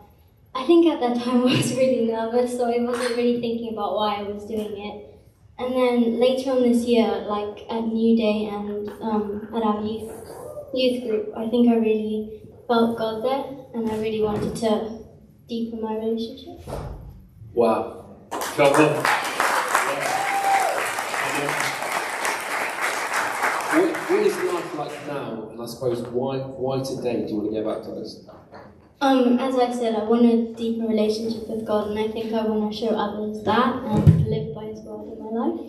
I 0.54 0.64
think 0.66 0.86
at 0.86 1.00
that 1.00 1.16
time 1.24 1.40
I 1.48 1.56
was 1.56 1.74
really 1.74 2.06
nervous, 2.06 2.52
so 2.52 2.66
I 2.66 2.84
wasn't 2.84 3.16
really 3.16 3.40
thinking 3.40 3.72
about 3.72 3.96
why 3.96 4.16
I 4.16 4.22
was 4.24 4.44
doing 4.44 4.76
it. 4.76 5.14
And 5.58 5.72
then 5.72 6.20
later 6.20 6.50
on 6.50 6.62
this 6.62 6.84
year, 6.84 7.08
like 7.26 7.64
at 7.70 7.80
New 7.80 8.14
Day 8.14 8.50
and 8.52 8.90
um, 9.00 9.48
at 9.54 9.62
our 9.62 9.80
youth 9.82 10.12
youth 10.74 11.04
group, 11.04 11.32
I 11.34 11.48
think 11.48 11.70
I 11.70 11.76
really 11.76 12.42
felt 12.68 12.98
God 12.98 13.24
there, 13.24 13.44
and 13.72 13.90
I 13.90 13.96
really 13.96 14.20
wanted 14.20 14.54
to 14.56 14.98
deepen 15.48 15.80
my 15.80 15.96
relationship. 15.96 16.60
Wow. 17.54 18.18
Come 18.30 18.74
on. 18.74 19.02
What, 23.72 23.96
what 24.10 24.26
is 24.26 24.36
life 24.36 24.65
like 24.76 25.06
now? 25.06 25.48
And 25.50 25.60
I 25.60 25.66
suppose 25.66 26.02
why 26.02 26.38
why 26.38 26.82
today 26.82 27.26
do 27.26 27.32
you 27.32 27.36
want 27.40 27.50
to 27.50 27.54
get 27.54 27.64
baptized? 27.64 28.28
Um, 29.00 29.38
as 29.38 29.54
I 29.56 29.70
said, 29.72 29.94
I 29.94 30.04
want 30.04 30.24
a 30.24 30.54
deeper 30.54 30.86
relationship 30.86 31.48
with 31.48 31.66
God, 31.66 31.90
and 31.90 31.98
I 31.98 32.08
think 32.08 32.32
I 32.32 32.46
want 32.46 32.72
to 32.72 32.78
show 32.78 32.88
others 32.96 33.42
that 33.44 33.74
and 33.84 34.26
live 34.26 34.54
by 34.54 34.64
His 34.66 34.80
word 34.80 35.12
in 35.12 35.22
my 35.22 35.30
life. 35.30 35.60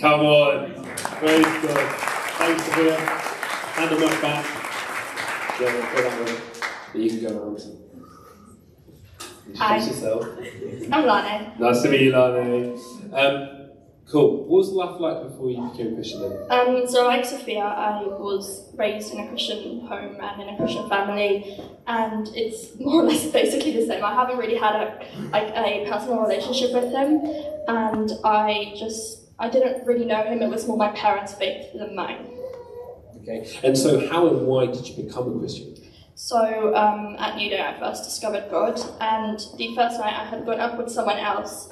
Come 0.00 0.20
on. 0.20 0.84
Praise 0.94 1.44
God. 1.44 1.88
Thanks, 2.38 2.64
Sophia. 2.64 2.96
Hand 2.96 3.90
the 3.90 3.98
mic 3.98 4.22
back. 4.22 4.44
Yeah, 5.60 5.72
go 5.92 6.02
that 6.02 6.24
way. 6.24 6.40
But 6.92 7.00
you 7.00 7.10
can 7.10 7.20
go 7.20 7.42
around. 7.42 7.78
Hi. 9.56 9.78
Introduce 9.78 10.02
yourself. 10.02 10.26
I'm 10.92 11.04
Lana. 11.04 11.54
Nice 11.58 11.82
to 11.82 11.90
meet 11.90 12.00
you, 12.02 12.12
Lani. 12.12 12.74
Um, 13.12 13.57
cool. 14.10 14.44
What 14.44 14.58
was 14.58 14.68
life 14.70 15.00
like 15.00 15.22
before 15.22 15.50
you 15.50 15.68
became 15.70 15.92
a 15.92 15.94
Christian 15.94 16.20
then? 16.20 16.46
Um, 16.50 16.88
so 16.88 17.06
like 17.06 17.24
Sophia, 17.24 17.64
I 17.64 18.02
was 18.04 18.72
raised 18.74 19.12
in 19.12 19.20
a 19.20 19.28
Christian 19.28 19.86
home 19.86 20.16
and 20.20 20.42
in 20.42 20.48
a 20.48 20.56
Christian 20.56 20.88
family, 20.88 21.60
and 21.86 22.28
it's 22.34 22.78
more 22.78 23.02
or 23.02 23.04
less 23.04 23.26
basically 23.32 23.72
the 23.72 23.86
same. 23.86 24.04
I 24.04 24.14
haven't 24.14 24.38
really 24.38 24.56
had 24.56 24.74
a 24.74 25.28
like 25.30 25.52
a 25.54 25.86
personal 25.88 26.20
relationship 26.20 26.72
with 26.72 26.92
him, 26.92 27.20
and 27.68 28.12
I 28.24 28.74
just 28.78 29.28
I 29.38 29.48
didn't 29.48 29.86
really 29.86 30.04
know 30.04 30.22
him. 30.24 30.42
It 30.42 30.48
was 30.48 30.66
more 30.66 30.76
my 30.76 30.90
parents' 30.92 31.34
faith 31.34 31.72
than 31.74 31.94
mine. 31.94 32.26
Okay. 33.22 33.46
And 33.62 33.76
so 33.76 34.08
how 34.08 34.26
and 34.28 34.46
why 34.46 34.66
did 34.66 34.88
you 34.88 35.04
become 35.04 35.36
a 35.36 35.38
Christian? 35.38 35.74
So 36.14 36.74
um, 36.74 37.14
at 37.20 37.36
New 37.36 37.48
Day, 37.48 37.60
I 37.60 37.78
first 37.78 38.02
discovered 38.02 38.50
God, 38.50 38.80
and 39.00 39.38
the 39.56 39.74
first 39.76 40.00
night 40.00 40.14
I 40.14 40.24
had 40.24 40.44
gone 40.44 40.58
up 40.58 40.76
with 40.76 40.90
someone 40.90 41.18
else 41.18 41.68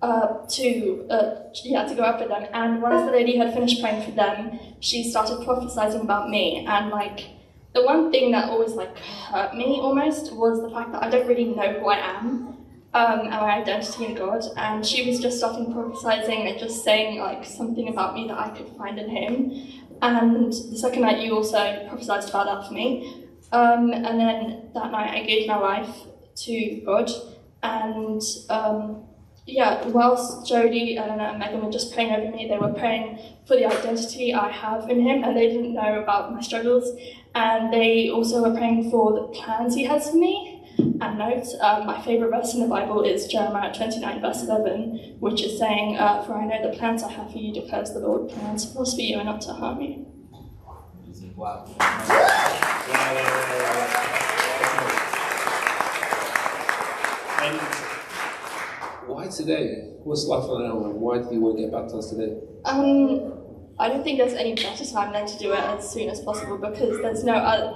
uh, 0.00 0.46
to 0.48 1.06
uh, 1.10 1.34
yeah 1.64 1.84
to 1.84 1.94
go 1.94 2.02
up 2.02 2.20
with 2.20 2.28
them. 2.28 2.46
And 2.52 2.82
once 2.82 3.04
the 3.04 3.12
lady 3.12 3.36
had 3.36 3.52
finished 3.52 3.80
praying 3.80 4.04
for 4.04 4.12
them, 4.12 4.58
she 4.80 5.10
started 5.10 5.44
prophesying 5.44 6.00
about 6.00 6.30
me. 6.30 6.66
And 6.68 6.90
like 6.90 7.26
the 7.74 7.84
one 7.84 8.10
thing 8.10 8.30
that 8.32 8.48
always 8.48 8.72
like 8.72 8.96
hurt 8.98 9.54
me 9.54 9.78
almost 9.80 10.32
was 10.34 10.62
the 10.62 10.70
fact 10.70 10.92
that 10.92 11.02
I 11.02 11.10
don't 11.10 11.26
really 11.26 11.44
know 11.44 11.80
who 11.80 11.88
I 11.88 11.98
am. 11.98 12.54
Um, 12.94 13.20
and 13.20 13.30
my 13.30 13.60
identity 13.60 14.06
in 14.06 14.14
God, 14.14 14.42
and 14.56 14.84
she 14.84 15.06
was 15.06 15.20
just 15.20 15.36
starting 15.36 15.72
prophesying 15.74 16.48
and 16.48 16.58
just 16.58 16.82
saying 16.82 17.18
like 17.20 17.44
something 17.44 17.88
about 17.88 18.14
me 18.14 18.26
that 18.28 18.38
I 18.38 18.48
could 18.48 18.68
find 18.78 18.98
in 18.98 19.10
Him. 19.10 19.84
And 20.00 20.52
the 20.52 20.78
second 20.78 21.02
night, 21.02 21.18
you 21.22 21.36
also 21.36 21.86
prophesied 21.88 22.28
about 22.28 22.46
that 22.46 22.68
for 22.68 22.74
me. 22.74 23.26
Um, 23.52 23.92
and 23.92 24.18
then 24.18 24.70
that 24.72 24.90
night 24.90 25.10
I 25.10 25.24
gave 25.24 25.46
my 25.46 25.58
life 25.58 25.94
to 26.36 26.82
God. 26.86 27.10
And 27.62 28.22
um, 28.48 29.04
yeah, 29.48 29.86
whilst 29.88 30.50
Jodie 30.50 31.00
and 31.00 31.20
uh, 31.20 31.32
Megan 31.38 31.64
were 31.64 31.72
just 31.72 31.94
praying 31.94 32.12
over 32.12 32.30
me, 32.30 32.46
they 32.48 32.58
were 32.58 32.72
praying 32.74 33.18
for 33.46 33.56
the 33.56 33.64
identity 33.64 34.34
I 34.34 34.50
have 34.50 34.90
in 34.90 35.00
Him, 35.00 35.24
and 35.24 35.34
they 35.34 35.48
didn't 35.48 35.72
know 35.72 36.02
about 36.02 36.34
my 36.34 36.40
struggles. 36.42 36.94
And 37.34 37.72
they 37.72 38.10
also 38.10 38.42
were 38.42 38.54
praying 38.54 38.90
for 38.90 39.14
the 39.14 39.22
plans 39.28 39.74
He 39.74 39.84
has 39.84 40.10
for 40.10 40.16
me. 40.16 40.54
And 40.78 41.18
note, 41.18 41.46
um, 41.60 41.86
my 41.86 42.00
favourite 42.02 42.30
verse 42.30 42.52
in 42.54 42.60
the 42.60 42.66
Bible 42.66 43.02
is 43.02 43.26
Jeremiah 43.26 43.74
29, 43.74 44.20
verse 44.20 44.42
11, 44.42 45.16
which 45.18 45.42
is 45.42 45.58
saying, 45.58 45.96
uh, 45.96 46.22
For 46.24 46.34
I 46.34 46.44
know 46.44 46.70
the 46.70 46.76
plans 46.76 47.02
I 47.02 47.10
have 47.10 47.32
for 47.32 47.38
you, 47.38 47.54
declares 47.54 47.92
the 47.92 48.00
Lord, 48.00 48.28
plans 48.28 48.70
for 48.70 48.84
you 48.84 49.16
and 49.16 49.26
not 49.26 49.40
to 49.42 49.54
harm 49.54 49.80
you. 49.80 50.06
Wow. 51.36 51.64
And 57.40 57.87
Why 59.08 59.26
today? 59.26 59.94
What's 60.04 60.26
life 60.26 60.44
like 60.44 60.64
now? 60.68 60.84
and 60.84 61.00
Why 61.00 61.16
do 61.16 61.32
you 61.32 61.40
want 61.40 61.56
to 61.56 61.62
get 61.62 61.72
baptized 61.72 62.10
today? 62.10 62.36
Um, 62.66 63.32
I 63.78 63.88
don't 63.88 64.04
think 64.04 64.18
there's 64.18 64.34
any 64.34 64.54
better 64.54 64.84
time 64.84 65.14
than 65.14 65.26
to 65.26 65.38
do 65.38 65.54
it 65.54 65.60
as 65.60 65.90
soon 65.90 66.10
as 66.10 66.20
possible 66.20 66.58
because 66.58 67.00
there's 67.00 67.24
no 67.24 67.32
other. 67.32 67.72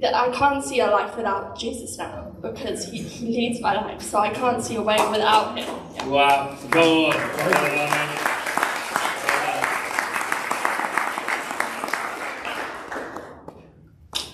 That 0.00 0.14
I 0.14 0.30
can't 0.30 0.64
see 0.64 0.80
a 0.80 0.86
life 0.86 1.14
without 1.14 1.58
Jesus 1.58 1.98
now 1.98 2.34
because 2.40 2.90
he, 2.90 3.02
he 3.02 3.26
leads 3.26 3.60
my 3.60 3.74
life, 3.74 4.00
so 4.00 4.18
I 4.18 4.30
can't 4.30 4.62
see 4.62 4.76
a 4.76 4.82
way 4.82 4.96
without 5.10 5.58
him. 5.58 5.68
Yeah. 5.94 6.06
wow. 6.08 6.58
Go 6.70 7.06
on. 7.06 7.12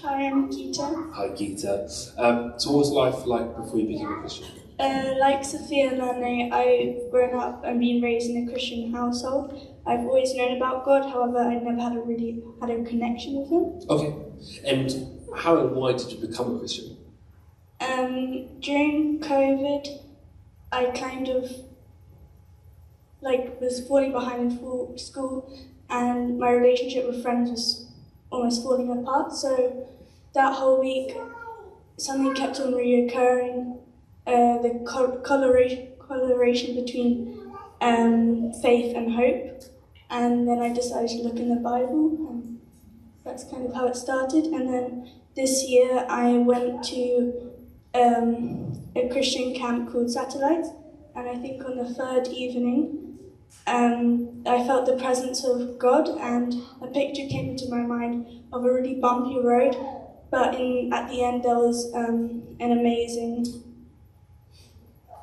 Hi, 0.03 0.27
I'm 0.27 0.51
Gita. 0.53 1.11
Hi, 1.15 1.29
Gita. 1.35 1.89
Um, 2.17 2.55
so 2.59 2.71
what 2.71 2.79
was 2.79 2.91
life 2.91 3.27
like 3.27 3.57
before 3.57 3.81
you 3.81 3.89
became 3.89 4.13
a 4.13 4.21
Christian? 4.21 4.62
Uh, 4.83 5.15
like 5.21 5.45
Sophia 5.45 5.93
and 5.93 6.21
Lane, 6.21 6.53
I've 6.53 7.09
grown 7.13 7.39
up 7.39 7.63
and 7.65 7.79
been 7.79 8.03
raised 8.03 8.29
in 8.29 8.49
a 8.49 8.51
Christian 8.51 8.93
household. 8.93 9.79
I've 9.87 10.01
always 10.01 10.35
known 10.35 10.57
about 10.57 10.85
God, 10.85 11.09
however, 11.09 11.39
I 11.39 11.55
never 11.55 11.81
had 11.81 11.97
a 11.97 12.01
really 12.01 12.43
had 12.61 12.71
a 12.71 12.83
connection 12.83 13.37
with 13.37 13.51
Him. 13.51 13.89
Okay. 13.89 14.13
And 14.65 14.91
how 15.37 15.57
and 15.59 15.77
why 15.77 15.93
did 15.93 16.11
you 16.11 16.27
become 16.27 16.57
a 16.57 16.59
Christian? 16.59 16.97
Um, 17.81 18.59
during 18.59 19.21
COVID, 19.21 19.87
I 20.73 20.87
kind 20.87 21.29
of 21.29 21.49
like 23.21 23.61
was 23.61 23.87
falling 23.87 24.11
behind 24.11 24.59
in 24.59 24.99
school, 24.99 25.57
and 25.91 26.41
my 26.41 26.51
relationship 26.51 27.07
with 27.07 27.23
friends 27.23 27.51
was 27.51 27.93
almost 28.31 28.65
falling 28.65 28.91
apart. 28.91 29.33
So 29.33 29.87
that 30.35 30.55
whole 30.55 30.81
week, 30.81 31.17
something 31.99 32.35
kept 32.35 32.59
on 32.59 32.73
reoccurring. 32.73 33.72
Uh, 34.27 34.63
the 34.63 34.85
co- 34.87 35.19
coloration, 35.19 35.89
coloration 35.99 36.75
between 36.77 37.53
um, 37.81 38.53
faith 38.63 38.95
and 38.95 39.13
hope, 39.13 39.63
and 40.11 40.47
then 40.47 40.61
I 40.61 40.73
decided 40.73 41.11
to 41.11 41.23
look 41.23 41.37
in 41.37 41.49
the 41.49 41.61
Bible, 41.61 42.29
and 42.31 42.61
that's 43.25 43.45
kind 43.45 43.67
of 43.67 43.75
how 43.75 43.89
it 43.89 43.97
started. 43.97 44.45
And 44.45 44.73
then 44.73 45.11
this 45.35 45.65
year, 45.69 46.07
I 46.09 46.35
went 46.35 46.85
to 46.85 47.51
um, 47.95 48.81
a 48.95 49.09
Christian 49.09 49.55
camp 49.55 49.91
called 49.91 50.11
Satellite, 50.11 50.67
and 51.17 51.29
I 51.29 51.37
think 51.37 51.65
on 51.65 51.77
the 51.77 51.93
third 51.93 52.29
evening, 52.29 53.19
um, 53.67 54.43
I 54.47 54.65
felt 54.67 54.87
the 54.87 54.97
presence 54.97 55.45
of 55.45 55.79
God, 55.79 56.09
and 56.09 56.55
a 56.81 56.87
picture 56.87 57.27
came 57.29 57.51
into 57.51 57.69
my 57.69 57.83
mind 57.83 58.27
of 58.53 58.65
a 58.65 58.73
really 58.73 58.95
bumpy 58.95 59.39
road, 59.39 59.77
but 60.31 60.55
in 60.55 60.93
at 60.93 61.09
the 61.11 61.23
end 61.23 61.45
there 61.45 61.57
was 61.57 61.93
um, 61.95 62.43
an 62.61 62.73
amazing, 62.73 63.47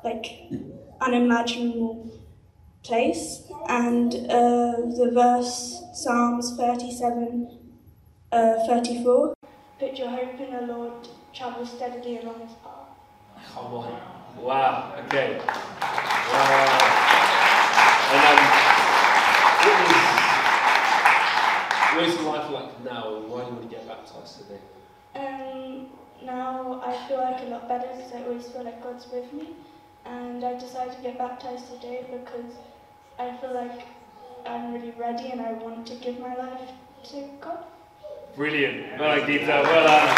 like, 0.04 0.26
unimaginable 1.00 2.10
place, 2.82 3.42
and 3.68 4.14
uh, 4.14 4.76
the 4.96 5.10
verse 5.12 5.82
Psalms 5.94 6.56
thirty-seven, 6.56 7.58
uh, 8.32 8.54
thirty-four. 8.66 9.34
Put 9.78 9.98
your 9.98 10.10
hope 10.10 10.40
in 10.40 10.50
the 10.52 10.62
Lord, 10.72 11.08
travel 11.34 11.64
steadily 11.64 12.18
along 12.18 12.40
his 12.40 12.52
path. 12.62 12.88
Come 13.54 13.74
on. 13.74 14.00
Wow. 14.38 14.94
Okay. 15.06 15.38
Wow. 15.38 16.66
And 18.12 18.22
um, 18.26 18.38
what 21.94 22.04
is, 22.06 22.16
what 22.16 22.20
is 22.20 22.26
life 22.26 22.50
like 22.50 22.84
now 22.84 23.16
and 23.16 23.24
why 23.30 23.40
do 23.40 23.46
you 23.46 23.52
want 23.56 23.62
to 23.62 23.76
get 23.76 23.86
baptized 23.88 24.38
today? 24.38 24.60
Um, 25.14 25.88
now 26.24 26.80
I 26.84 26.92
feel 27.08 27.18
like 27.18 27.40
a 27.42 27.46
lot 27.46 27.68
better 27.68 27.88
because 27.96 28.12
I 28.12 28.22
always 28.24 28.46
feel 28.46 28.64
like 28.64 28.82
God's 28.82 29.06
with 29.10 29.32
me, 29.32 29.48
and 30.10 30.44
I 30.44 30.58
decided 30.58 30.96
to 30.96 31.02
get 31.02 31.18
baptized 31.18 31.66
today 31.72 32.04
because 32.10 32.52
I 33.18 33.36
feel 33.36 33.54
like 33.54 33.86
I'm 34.46 34.72
really 34.72 34.90
ready 34.92 35.30
and 35.30 35.40
I 35.40 35.52
want 35.52 35.86
to 35.86 35.94
give 35.94 36.18
my 36.18 36.34
life 36.34 36.70
to 37.10 37.28
God. 37.40 37.64
Brilliant. 38.34 38.98
Well 38.98 39.18
done, 39.18 39.26
Gita. 39.26 39.46
Well 39.46 39.86
done. 39.86 40.08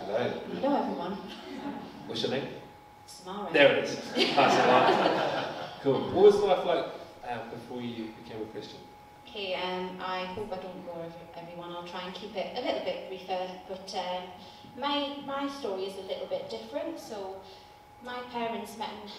Hello. 0.00 0.32
Hello 0.60 0.76
everyone. 0.82 1.18
What's 2.06 2.22
your 2.22 2.30
name? 2.32 2.48
Samara. 3.06 3.52
There 3.52 3.76
it 3.76 3.84
is. 3.84 3.94
That's 4.14 4.54
it. 4.54 4.66
right. 4.66 5.54
Cool. 5.82 6.00
What 6.10 6.24
was 6.24 6.34
life 6.36 6.64
like 6.64 6.86
uh, 7.28 7.50
before 7.50 7.80
you 7.80 8.08
became 8.24 8.42
a 8.42 8.46
Christian? 8.46 8.80
Okay, 9.28 9.54
um, 9.54 10.00
I 10.00 10.24
hope 10.32 10.48
I 10.48 10.56
don't 10.56 10.86
bore 10.86 11.04
everyone. 11.36 11.72
I'll 11.72 11.86
try 11.86 12.00
and 12.00 12.14
keep 12.14 12.34
it 12.34 12.56
a 12.56 12.64
little 12.64 12.80
bit 12.80 13.08
briefer. 13.08 13.44
But 13.68 13.92
um, 13.92 14.24
my 14.80 15.20
my 15.26 15.52
story 15.60 15.84
is 15.84 16.00
a 16.00 16.08
little 16.08 16.26
bit 16.32 16.48
different. 16.48 16.98
So 16.98 17.36
my 18.02 18.20
parents 18.32 18.78
met 18.78 18.88
in 18.88 19.10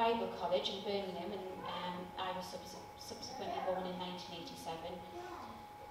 Bible 0.00 0.32
College 0.40 0.72
in 0.72 0.80
Birmingham, 0.80 1.28
and 1.28 1.44
um, 1.68 1.96
I 2.16 2.32
was 2.32 2.48
subs- 2.48 2.80
subsequently 2.96 3.60
born 3.68 3.84
in 3.84 4.00
1987. 4.00 4.96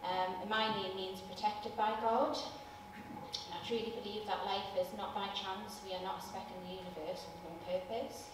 Um, 0.01 0.49
my 0.49 0.73
name 0.73 0.95
means 0.97 1.21
protected 1.21 1.77
by 1.77 1.93
God. 2.01 2.34
And 2.34 3.53
I 3.53 3.62
truly 3.69 3.93
believe 4.01 4.25
that 4.25 4.49
life 4.49 4.73
is 4.82 4.89
not 4.97 5.13
by 5.13 5.29
chance. 5.38 5.77
We 5.86 5.93
are 5.93 6.01
not 6.01 6.17
a 6.17 6.25
speck 6.25 6.49
in 6.49 6.60
the 6.65 6.73
universe 6.82 7.21
with 7.21 7.38
no 7.45 7.53
purpose. 7.69 8.34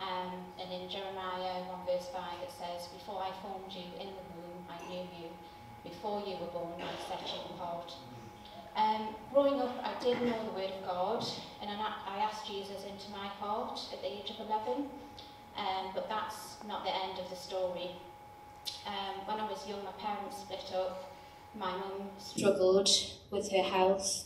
Um, 0.00 0.32
and 0.58 0.72
in 0.72 0.88
Jeremiah 0.90 1.62
1 1.62 1.86
verse 1.86 2.08
5 2.10 2.18
it 2.42 2.50
says, 2.50 2.88
Before 2.90 3.22
I 3.22 3.30
formed 3.38 3.70
you 3.70 3.86
in 4.00 4.10
the 4.10 4.31
I 4.68 4.88
knew 4.88 5.00
you. 5.00 5.28
Before 5.84 6.20
you 6.26 6.36
were 6.40 6.52
born, 6.52 6.80
I 6.80 7.08
set 7.08 7.26
you 7.26 7.54
apart. 7.54 7.92
Um, 8.76 9.14
growing 9.32 9.60
up, 9.60 9.74
I 9.84 10.02
didn't 10.02 10.26
know 10.26 10.44
the 10.44 10.52
Word 10.52 10.70
of 10.80 10.86
God, 10.86 11.24
and 11.60 11.70
I 11.70 12.18
asked 12.18 12.46
Jesus 12.46 12.84
into 12.84 13.10
my 13.10 13.26
heart 13.26 13.78
at 13.92 14.00
the 14.00 14.08
age 14.08 14.30
of 14.30 14.46
11. 14.46 14.88
Um, 15.56 15.90
but 15.94 16.08
that's 16.08 16.56
not 16.66 16.84
the 16.84 16.94
end 16.94 17.18
of 17.18 17.28
the 17.28 17.36
story. 17.36 17.90
Um, 18.86 19.26
when 19.26 19.40
I 19.40 19.50
was 19.50 19.66
young, 19.68 19.84
my 19.84 19.92
parents 19.92 20.38
split 20.38 20.72
up. 20.74 21.12
My 21.54 21.70
mum 21.70 22.08
struggled 22.18 22.88
with 23.30 23.50
her 23.52 23.62
health, 23.62 24.24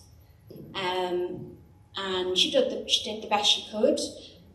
um, 0.76 1.56
and 1.96 2.38
she 2.38 2.52
did 2.52 2.70
the, 2.70 2.88
she 2.88 3.10
did 3.10 3.24
the 3.24 3.28
best 3.28 3.50
she 3.50 3.68
could. 3.72 3.98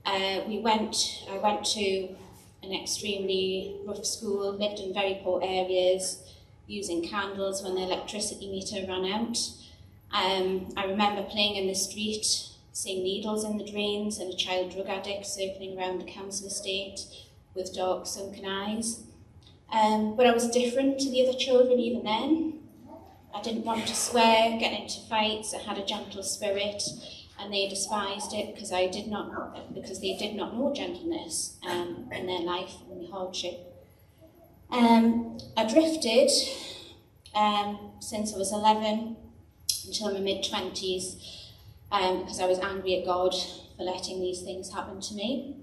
Uh, 0.05 0.39
we 0.47 0.59
went. 0.59 1.25
I 1.29 1.37
went 1.37 1.65
to 1.65 2.15
an 2.63 2.73
extremely 2.73 3.77
rough 3.85 4.05
school, 4.05 4.53
lived 4.53 4.79
in 4.79 4.93
very 4.93 5.19
poor 5.23 5.41
areas, 5.43 6.23
using 6.67 7.07
candles 7.07 7.63
when 7.63 7.75
the 7.75 7.81
electricity 7.81 8.49
meter 8.49 8.85
ran 8.87 9.05
out. 9.05 9.37
Um, 10.13 10.69
I 10.77 10.85
remember 10.85 11.23
playing 11.23 11.55
in 11.55 11.67
the 11.67 11.75
street, 11.75 12.25
seeing 12.71 13.03
needles 13.03 13.43
in 13.43 13.57
the 13.57 13.69
drains, 13.69 14.19
and 14.19 14.33
a 14.33 14.37
child 14.37 14.73
drug 14.73 14.87
addict 14.87 15.25
circling 15.25 15.77
around 15.77 15.99
the 15.99 16.11
council 16.11 16.47
estate 16.47 17.01
with 17.53 17.73
dark 17.73 18.05
sunken 18.05 18.45
eyes. 18.45 19.03
Um, 19.71 20.15
but 20.15 20.27
I 20.27 20.33
was 20.33 20.49
different 20.49 20.99
to 20.99 21.09
the 21.09 21.27
other 21.27 21.37
children 21.37 21.79
even 21.79 22.03
then. 22.03 22.59
I 23.33 23.41
didn't 23.41 23.63
want 23.63 23.87
to 23.87 23.95
swear, 23.95 24.57
get 24.59 24.79
into 24.79 24.99
fights. 25.09 25.53
I 25.53 25.59
had 25.59 25.77
a 25.77 25.85
gentle 25.85 26.23
spirit, 26.23 26.83
and 27.41 27.53
they 27.53 27.67
despised 27.67 28.33
it 28.33 28.53
because 28.53 28.71
I 28.71 28.87
did 28.87 29.07
not 29.07 29.73
because 29.73 29.99
they 29.99 30.15
did 30.15 30.35
not 30.35 30.55
know 30.55 30.73
gentleness 30.73 31.57
um, 31.67 32.09
in 32.11 32.27
their 32.27 32.41
life 32.41 32.75
and 32.89 33.01
the 33.01 33.11
hardship. 33.11 33.67
Um, 34.69 35.37
I 35.57 35.65
drifted 35.65 36.29
um, 37.33 37.91
since 37.99 38.33
I 38.33 38.37
was 38.37 38.51
11 38.53 39.17
until 39.87 40.13
my 40.13 40.19
mid 40.19 40.43
20s 40.43 41.47
um, 41.91 42.21
because 42.21 42.39
I 42.39 42.45
was 42.45 42.59
angry 42.59 42.99
at 42.99 43.05
God 43.05 43.33
for 43.75 43.83
letting 43.83 44.21
these 44.21 44.41
things 44.41 44.71
happen 44.71 45.01
to 45.01 45.13
me. 45.15 45.57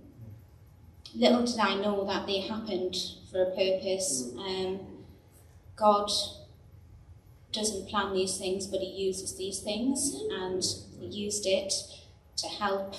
Little 1.15 1.45
did 1.45 1.59
I 1.59 1.77
know 1.77 2.05
that 2.07 2.27
they 2.27 2.41
happened 2.41 2.97
for 3.31 3.43
a 3.43 3.51
purpose. 3.51 4.31
Um, 4.37 4.81
God 5.77 6.11
doesn't 7.53 7.89
plan 7.89 8.13
these 8.13 8.37
things, 8.37 8.67
but 8.67 8.81
He 8.81 9.07
uses 9.07 9.37
these 9.37 9.61
things, 9.61 10.21
and 10.31 10.63
Used 11.01 11.47
it 11.47 11.73
to 12.37 12.49
help 12.49 12.95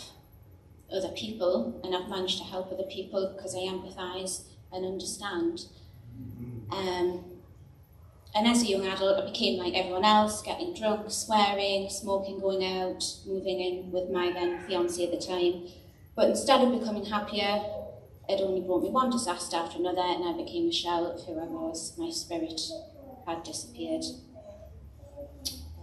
other 0.91 1.09
people, 1.09 1.79
and 1.83 1.95
I've 1.95 2.09
managed 2.09 2.37
to 2.39 2.43
help 2.43 2.71
other 2.71 2.83
people 2.83 3.33
because 3.35 3.55
I 3.55 3.59
empathise 3.59 4.43
and 4.71 4.85
understand. 4.85 5.65
Um, 6.71 7.23
and 8.35 8.47
as 8.47 8.61
a 8.61 8.65
young 8.65 8.85
adult, 8.85 9.21
I 9.21 9.25
became 9.25 9.59
like 9.59 9.73
everyone 9.73 10.05
else, 10.05 10.41
getting 10.41 10.73
drunk, 10.73 11.09
swearing, 11.09 11.89
smoking, 11.89 12.39
going 12.39 12.63
out, 12.63 13.03
moving 13.25 13.59
in 13.59 13.91
with 13.91 14.09
my 14.09 14.31
then 14.31 14.63
fiance 14.67 15.03
at 15.03 15.11
the 15.11 15.25
time. 15.25 15.67
But 16.15 16.29
instead 16.29 16.61
of 16.61 16.79
becoming 16.79 17.05
happier, 17.05 17.63
it 18.27 18.41
only 18.41 18.61
brought 18.61 18.83
me 18.83 18.89
one 18.89 19.09
disaster 19.09 19.57
after 19.57 19.79
another, 19.79 20.01
and 20.01 20.23
I 20.23 20.33
became 20.33 20.67
a 20.67 20.71
shell 20.71 21.11
of 21.11 21.25
who 21.25 21.39
I 21.39 21.45
was. 21.45 21.97
My 21.97 22.11
spirit 22.11 22.61
had 23.25 23.43
disappeared. 23.43 24.03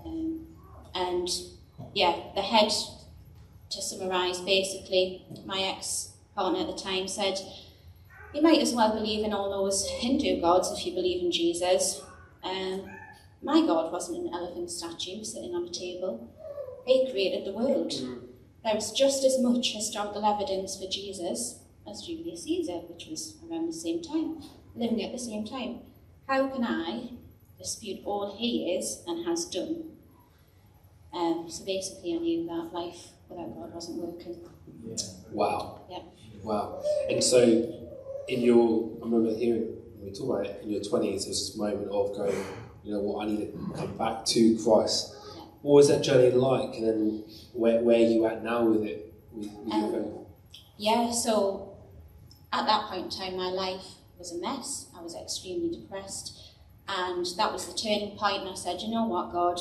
Um, 0.05 0.47
and 0.95 1.29
yeah, 1.95 2.17
the 2.35 2.43
head, 2.43 2.73
to 3.71 3.83
summarise, 3.83 4.41
basically, 4.41 5.25
my 5.45 5.61
ex 5.61 6.13
partner 6.35 6.61
at 6.61 6.67
the 6.67 6.83
time 6.83 7.09
said, 7.09 7.39
You 8.35 8.43
might 8.43 8.61
as 8.61 8.75
well 8.75 8.95
believe 8.95 9.25
in 9.25 9.33
all 9.33 9.51
those 9.51 9.89
Hindu 9.89 10.41
gods 10.41 10.71
if 10.71 10.87
you 10.87 10.95
believe 10.95 11.23
in 11.23 11.33
Jesus. 11.33 12.03
Um, 12.45 12.91
my 13.43 13.67
God 13.67 13.93
wasn't 13.93 14.27
an 14.27 14.35
elephant 14.35 14.71
statue 14.71 15.25
sitting 15.25 15.55
on 15.55 15.67
a 15.67 15.71
table. 15.71 16.33
He 16.87 17.11
created 17.11 17.45
the 17.45 17.57
world. 17.57 17.93
There 18.65 18.75
was 18.75 18.93
just 18.93 19.25
as 19.25 19.41
much 19.41 19.73
historical 19.73 20.25
evidence 20.25 20.77
for 20.77 20.89
Jesus 20.89 21.61
as 21.89 22.03
Julius 22.03 22.45
Caesar, 22.45 22.79
which 22.89 23.07
was 23.07 23.37
around 23.49 23.69
the 23.69 23.73
same 23.73 24.03
time, 24.03 24.43
living 24.75 25.03
at 25.05 25.13
the 25.13 25.19
same 25.19 25.45
time. 25.45 25.81
How 26.29 26.49
can 26.49 26.65
I 26.65 27.11
dispute 27.59 28.01
all 28.05 28.37
he 28.37 28.73
is 28.75 29.03
and 29.07 29.27
has 29.27 29.45
done? 29.45 29.96
Um, 31.17 31.47
so 31.49 31.65
basically, 31.65 32.15
I 32.15 32.19
knew 32.19 32.47
that 32.47 32.73
life 32.73 33.09
without 33.29 33.55
God 33.57 33.75
wasn't 33.75 33.99
working. 33.99 34.37
Wow. 35.33 35.81
Yeah. 35.91 36.03
Wow. 36.43 36.83
And 37.11 37.25
so, 37.25 37.41
in 38.29 38.41
your, 38.43 38.91
I 39.01 39.05
remember 39.07 39.35
hearing 39.35 39.63
when 39.97 40.05
we 40.05 40.13
talk 40.13 40.29
about 40.29 40.47
it 40.47 40.63
in 40.63 40.71
your 40.71 40.83
twenties, 40.83 41.25
there 41.25 41.31
was 41.31 41.49
this 41.49 41.57
moment 41.57 41.89
of 41.89 42.15
going, 42.15 42.37
you 42.85 42.93
know 42.93 43.01
what, 43.01 43.25
I 43.25 43.31
need 43.31 43.53
to 43.53 43.73
come 43.75 43.97
back 43.97 44.25
to 44.27 44.59
Christ. 44.63 45.15
What 45.63 45.75
was 45.75 45.89
that 45.89 46.03
journey 46.03 46.31
like, 46.31 46.77
and 46.77 46.87
then 46.87 47.25
where 47.53 47.81
where 47.83 47.97
are 47.97 48.09
you 48.09 48.27
at 48.27 48.45
now 48.45 48.65
with 48.65 48.85
it? 48.85 49.15
With, 49.33 49.51
with 49.51 49.73
your 49.73 49.85
Um, 49.85 49.93
faith? 49.93 50.61
Yeah, 50.77 51.11
so 51.11 51.77
at 52.53 52.67
that 52.67 52.91
point 52.91 53.05
in 53.05 53.11
time, 53.11 53.37
my 53.37 53.49
life 53.49 53.87
was 54.19 54.33
a 54.33 54.39
mess. 54.39 54.89
I 54.97 55.03
was 55.03 55.17
extremely 55.17 55.71
depressed. 55.81 56.53
And 56.89 57.27
that 57.37 57.53
was 57.53 57.67
the 57.67 57.75
turning 57.77 58.11
point. 58.11 58.19
point, 58.19 58.41
and 58.43 58.51
I 58.51 58.55
said, 58.55 58.81
you 58.81 58.91
know 58.91 59.07
what, 59.07 59.33
God, 59.33 59.59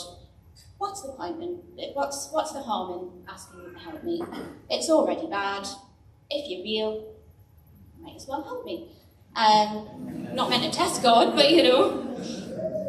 what's 0.78 1.02
the 1.02 1.12
point 1.14 1.42
in, 1.42 1.60
what's, 1.94 2.30
what's 2.32 2.52
the 2.52 2.62
harm 2.62 2.92
in 3.00 3.28
asking 3.28 3.62
you 3.62 3.72
to 3.72 3.80
help 3.80 4.04
me? 4.04 4.22
It's 4.70 4.90
already 4.90 5.28
bad. 5.28 5.68
If 6.30 6.50
you're 6.50 6.64
real, 6.64 7.16
you 7.98 8.06
might 8.06 8.16
as 8.16 8.28
well 8.28 8.44
help 8.44 8.66
me. 8.66 8.90
Um, 9.36 10.34
not 10.34 10.50
meant 10.50 10.64
to 10.64 10.72
test 10.72 11.04
God, 11.04 11.36
but 11.36 11.52
you 11.52 11.64
know. 11.64 12.02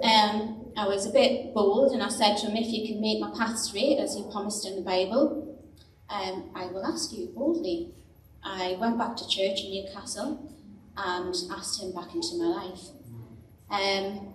Um, 0.03 0.57
I 0.77 0.87
was 0.87 1.07
a 1.07 1.11
bit 1.11 1.55
bold, 1.55 1.93
and 1.93 2.03
I 2.03 2.09
said 2.09 2.37
to 2.39 2.47
him, 2.47 2.57
if 2.57 2.69
you 2.69 2.87
can 2.87 3.01
make 3.01 3.19
my 3.19 3.31
path 3.31 3.59
straight, 3.59 3.99
as 3.99 4.17
you 4.17 4.25
promised 4.31 4.67
in 4.67 4.77
the 4.77 4.83
Bible, 4.83 5.59
um, 6.11 6.51
I 6.55 6.67
will 6.67 6.85
ask 6.85 7.13
you 7.13 7.33
boldly. 7.35 7.95
I 8.45 8.77
went 8.79 8.99
back 8.99 9.17
to 9.17 9.29
church 9.29 9.63
in 9.65 9.73
Newcastle 9.73 10.53
and 10.97 11.35
asked 11.51 11.83
him 11.83 11.93
back 11.93 12.15
into 12.15 12.37
my 12.39 12.47
life. 12.47 12.81
Um, 13.71 14.35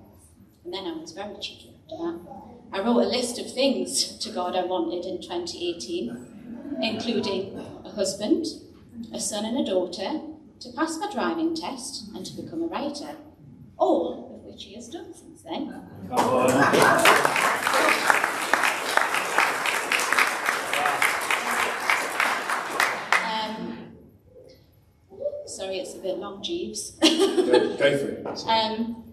and 0.66 0.74
then 0.74 0.86
I 0.86 0.98
was 1.00 1.12
very 1.12 1.36
cheeky 1.40 1.76
after 1.76 1.98
that. 1.98 2.51
I 2.74 2.80
wrote 2.80 3.00
a 3.02 3.08
list 3.08 3.38
of 3.38 3.52
things 3.54 4.18
to 4.20 4.30
God 4.32 4.56
I 4.56 4.64
wanted 4.64 5.04
in 5.06 5.22
2018, 5.22 6.80
including 6.82 7.60
a 7.84 7.90
husband, 7.90 8.46
a 9.14 9.20
son 9.20 9.44
and 9.44 9.58
a 9.60 9.66
daughter, 9.70 10.22
to 10.62 10.70
pass 10.72 10.98
my 10.98 11.12
driving 11.12 11.54
test, 11.54 12.10
and 12.16 12.26
to 12.26 12.42
become 12.42 12.64
a 12.64 12.68
writer. 12.68 13.18
All 13.78 14.36
of 14.38 14.46
which 14.46 14.64
he 14.64 14.76
has 14.76 14.88
done 14.88 15.14
since 15.14 15.42
then. 15.42 15.74
Um, 23.24 23.96
sorry, 25.46 25.80
it's 25.80 25.96
a 25.96 26.00
bit 26.00 26.18
long, 26.20 26.42
Jeeves. 26.42 26.92
Go, 26.92 27.76
go 27.76 27.98
for 27.98 28.08
it. 28.08 28.44
Um, 28.48 29.11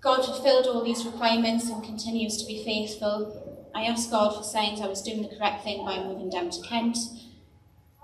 God 0.00 0.24
fulfilled 0.24 0.66
all 0.66 0.84
these 0.84 1.04
requirements 1.04 1.68
and 1.68 1.82
continues 1.82 2.36
to 2.36 2.46
be 2.46 2.64
faithful. 2.64 3.70
I 3.74 3.84
asked 3.84 4.10
God 4.10 4.36
for 4.36 4.44
signs 4.44 4.80
I 4.80 4.86
was 4.86 5.02
doing 5.02 5.22
the 5.22 5.36
correct 5.36 5.64
thing 5.64 5.84
by 5.84 6.02
moving 6.02 6.30
down 6.30 6.50
to 6.50 6.62
Kent. 6.62 6.96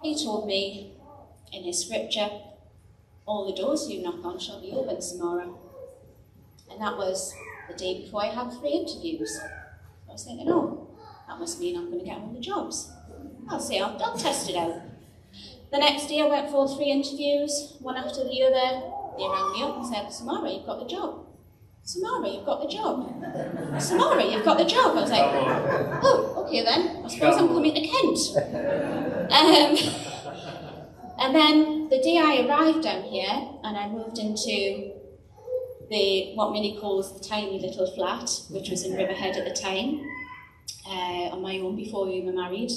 He 0.03 0.23
told 0.23 0.47
me 0.49 0.95
in 1.53 1.63
his 1.63 1.85
scripture, 1.85 2.29
all 3.27 3.47
the 3.47 3.57
doors 3.57 3.89
you 3.89 4.03
knock 4.03 4.25
on 4.25 4.41
shall 4.41 4.61
be 4.61 4.73
open 4.73 5.01
tomorrow. 5.01 5.59
And 6.71 6.81
that 6.81 6.97
was 6.97 7.33
the 7.69 7.75
day 7.77 8.03
before 8.03 8.25
I 8.25 8.35
had 8.35 8.53
three 8.53 8.71
interviews. 8.71 9.39
I 10.09 10.13
was 10.13 10.25
thinking, 10.25 10.51
oh, 10.51 10.89
that 11.29 11.39
must 11.39 11.61
mean 11.61 11.77
I'm 11.77 11.87
going 11.87 12.01
to 12.01 12.05
get 12.05 12.19
all 12.19 12.33
the 12.33 12.41
jobs. 12.41 12.91
I'll 13.49 13.61
see, 13.61 13.79
I'll, 13.79 13.97
I'll 14.03 14.19
test 14.19 14.51
it 14.51 14.57
out. 14.57 14.83
The 15.71 15.79
next 15.79 16.09
day 16.09 16.21
I 16.21 16.27
went 16.27 16.51
for 16.51 16.69
three 16.69 16.91
interviews, 16.91 17.77
one 17.81 17.97
after 17.97 18.25
the 18.25 18.43
other. 18.43 18.91
They 19.17 19.29
rang 19.29 19.53
me 19.53 19.63
up 19.63 19.77
and 19.77 19.87
said, 19.87 20.13
Samara, 20.13 20.51
you've 20.51 20.67
got 20.67 20.81
the 20.81 20.87
job. 20.87 21.24
Samara, 21.87 22.31
you've 22.31 22.47
got 22.47 22.62
the 22.62 22.68
job. 22.68 23.12
Samara, 23.79 24.25
you've 24.25 24.44
got 24.44 24.57
the 24.57 24.64
job. 24.64 24.97
I 24.97 25.03
was 25.03 25.11
like, 25.11 25.31
oh, 26.03 26.47
okay 26.47 26.64
then. 26.64 27.05
I 27.05 27.09
suppose 27.09 27.37
I'm 27.37 27.49
coming 27.49 27.75
to 27.75 27.81
Kent. 27.81 28.18
Um, 29.31 29.77
and 31.18 31.35
then 31.35 31.88
the 31.90 32.01
day 32.01 32.16
I 32.18 32.47
arrived 32.47 32.85
down 32.85 33.03
here 33.03 33.29
and 33.62 33.77
I 33.77 33.88
moved 33.88 34.18
into 34.18 34.92
the 35.90 36.33
what 36.37 36.53
Minnie 36.53 36.79
calls 36.81 37.20
the 37.20 37.23
tiny 37.23 37.61
little 37.61 37.87
flat, 37.94 38.31
which 38.49 38.70
was 38.70 38.85
in 38.85 38.97
Riverhead 38.97 39.37
at 39.37 39.44
the 39.44 39.53
time, 39.53 40.01
uh, 40.87 41.35
on 41.35 41.42
my 41.42 41.59
own 41.59 41.77
before 41.77 42.07
we 42.07 42.23
were 42.23 42.33
married. 42.33 42.73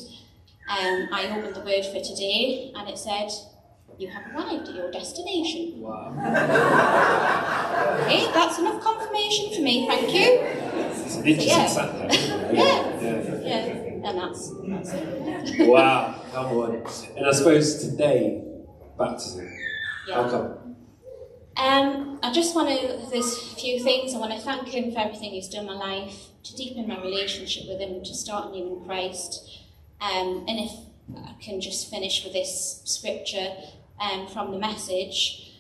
Um, 0.70 1.08
I 1.14 1.34
opened 1.34 1.56
the 1.56 1.62
word 1.62 1.86
for 1.86 2.02
today 2.02 2.74
and 2.76 2.90
it 2.90 2.98
said, 2.98 3.30
you 3.98 4.08
have 4.10 4.24
arrived 4.34 4.68
at 4.70 4.76
your 4.76 4.92
destination. 4.92 5.82
Wow. 5.82 6.14
Okay, 8.04 8.32
that's 8.34 8.60
enough 8.60 8.82
confirmation 8.84 9.56
for 9.56 9.62
me, 9.62 9.88
thank 9.88 10.14
you. 10.14 10.40
It's 11.04 11.16
an 11.16 11.26
interesting 11.26 11.48
Yeah. 11.50 12.08
Isn't? 12.08 12.56
Yeah. 12.56 13.02
yeah. 13.02 13.44
Yeah, 13.48 14.10
and 14.10 14.18
that's, 14.18 14.54
that's 14.68 14.92
it. 14.94 15.68
Wow, 15.68 16.22
come 16.32 16.46
on. 16.58 16.84
And 17.16 17.26
I 17.26 17.32
suppose 17.32 17.82
today, 17.82 18.44
baptism. 18.98 19.48
How 20.14 20.24
Yeah. 20.24 20.30
come? 20.30 20.76
Um, 21.58 22.20
I 22.22 22.32
just 22.32 22.56
want 22.56 22.70
to, 22.70 23.10
there's 23.10 23.34
a 23.34 23.56
few 23.56 23.84
things. 23.84 24.14
I 24.14 24.20
want 24.20 24.32
to 24.34 24.40
thank 24.40 24.68
him 24.68 24.92
for 24.92 25.00
everything 25.00 25.32
he's 25.32 25.50
done 25.50 25.62
in 25.62 25.68
my 25.68 25.74
life, 25.78 26.28
to 26.44 26.56
deepen 26.56 26.88
my 26.88 27.02
relationship 27.02 27.64
with 27.68 27.80
him, 27.80 28.04
to 28.04 28.14
start 28.14 28.52
new 28.52 28.78
in 28.78 28.86
Christ. 28.86 29.64
Um, 30.00 30.46
and 30.48 30.60
if 30.60 30.72
I 31.18 31.34
can 31.42 31.60
just 31.60 31.90
finish 31.90 32.24
with 32.24 32.34
this 32.34 32.82
scripture 32.86 33.56
um, 34.00 34.28
from 34.28 34.52
the 34.52 34.60
message. 34.60 35.54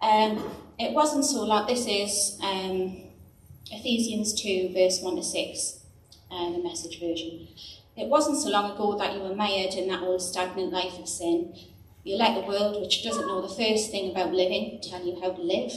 Um, 0.00 0.50
it 0.78 0.92
wasn't 0.92 1.24
so 1.24 1.44
long, 1.44 1.66
this 1.66 1.86
is 1.86 2.38
um, 2.42 3.04
Ephesians 3.70 4.34
2, 4.40 4.72
verse 4.74 5.00
1 5.00 5.16
to 5.16 5.22
6, 5.22 5.80
uh, 6.30 6.52
the 6.52 6.62
message 6.62 7.00
version. 7.00 7.48
It 7.96 8.08
wasn't 8.08 8.38
so 8.38 8.50
long 8.50 8.72
ago 8.72 8.98
that 8.98 9.14
you 9.14 9.20
were 9.20 9.34
mired 9.34 9.74
in 9.74 9.88
that 9.88 10.02
old 10.02 10.20
stagnant 10.20 10.72
life 10.72 10.98
of 10.98 11.08
sin. 11.08 11.54
You 12.02 12.16
let 12.16 12.34
the 12.34 12.46
world, 12.46 12.80
which 12.80 13.04
doesn't 13.04 13.26
know 13.26 13.40
the 13.40 13.48
first 13.48 13.90
thing 13.90 14.10
about 14.10 14.32
living, 14.32 14.80
tell 14.82 15.04
you 15.04 15.20
how 15.20 15.30
to 15.30 15.40
live. 15.40 15.72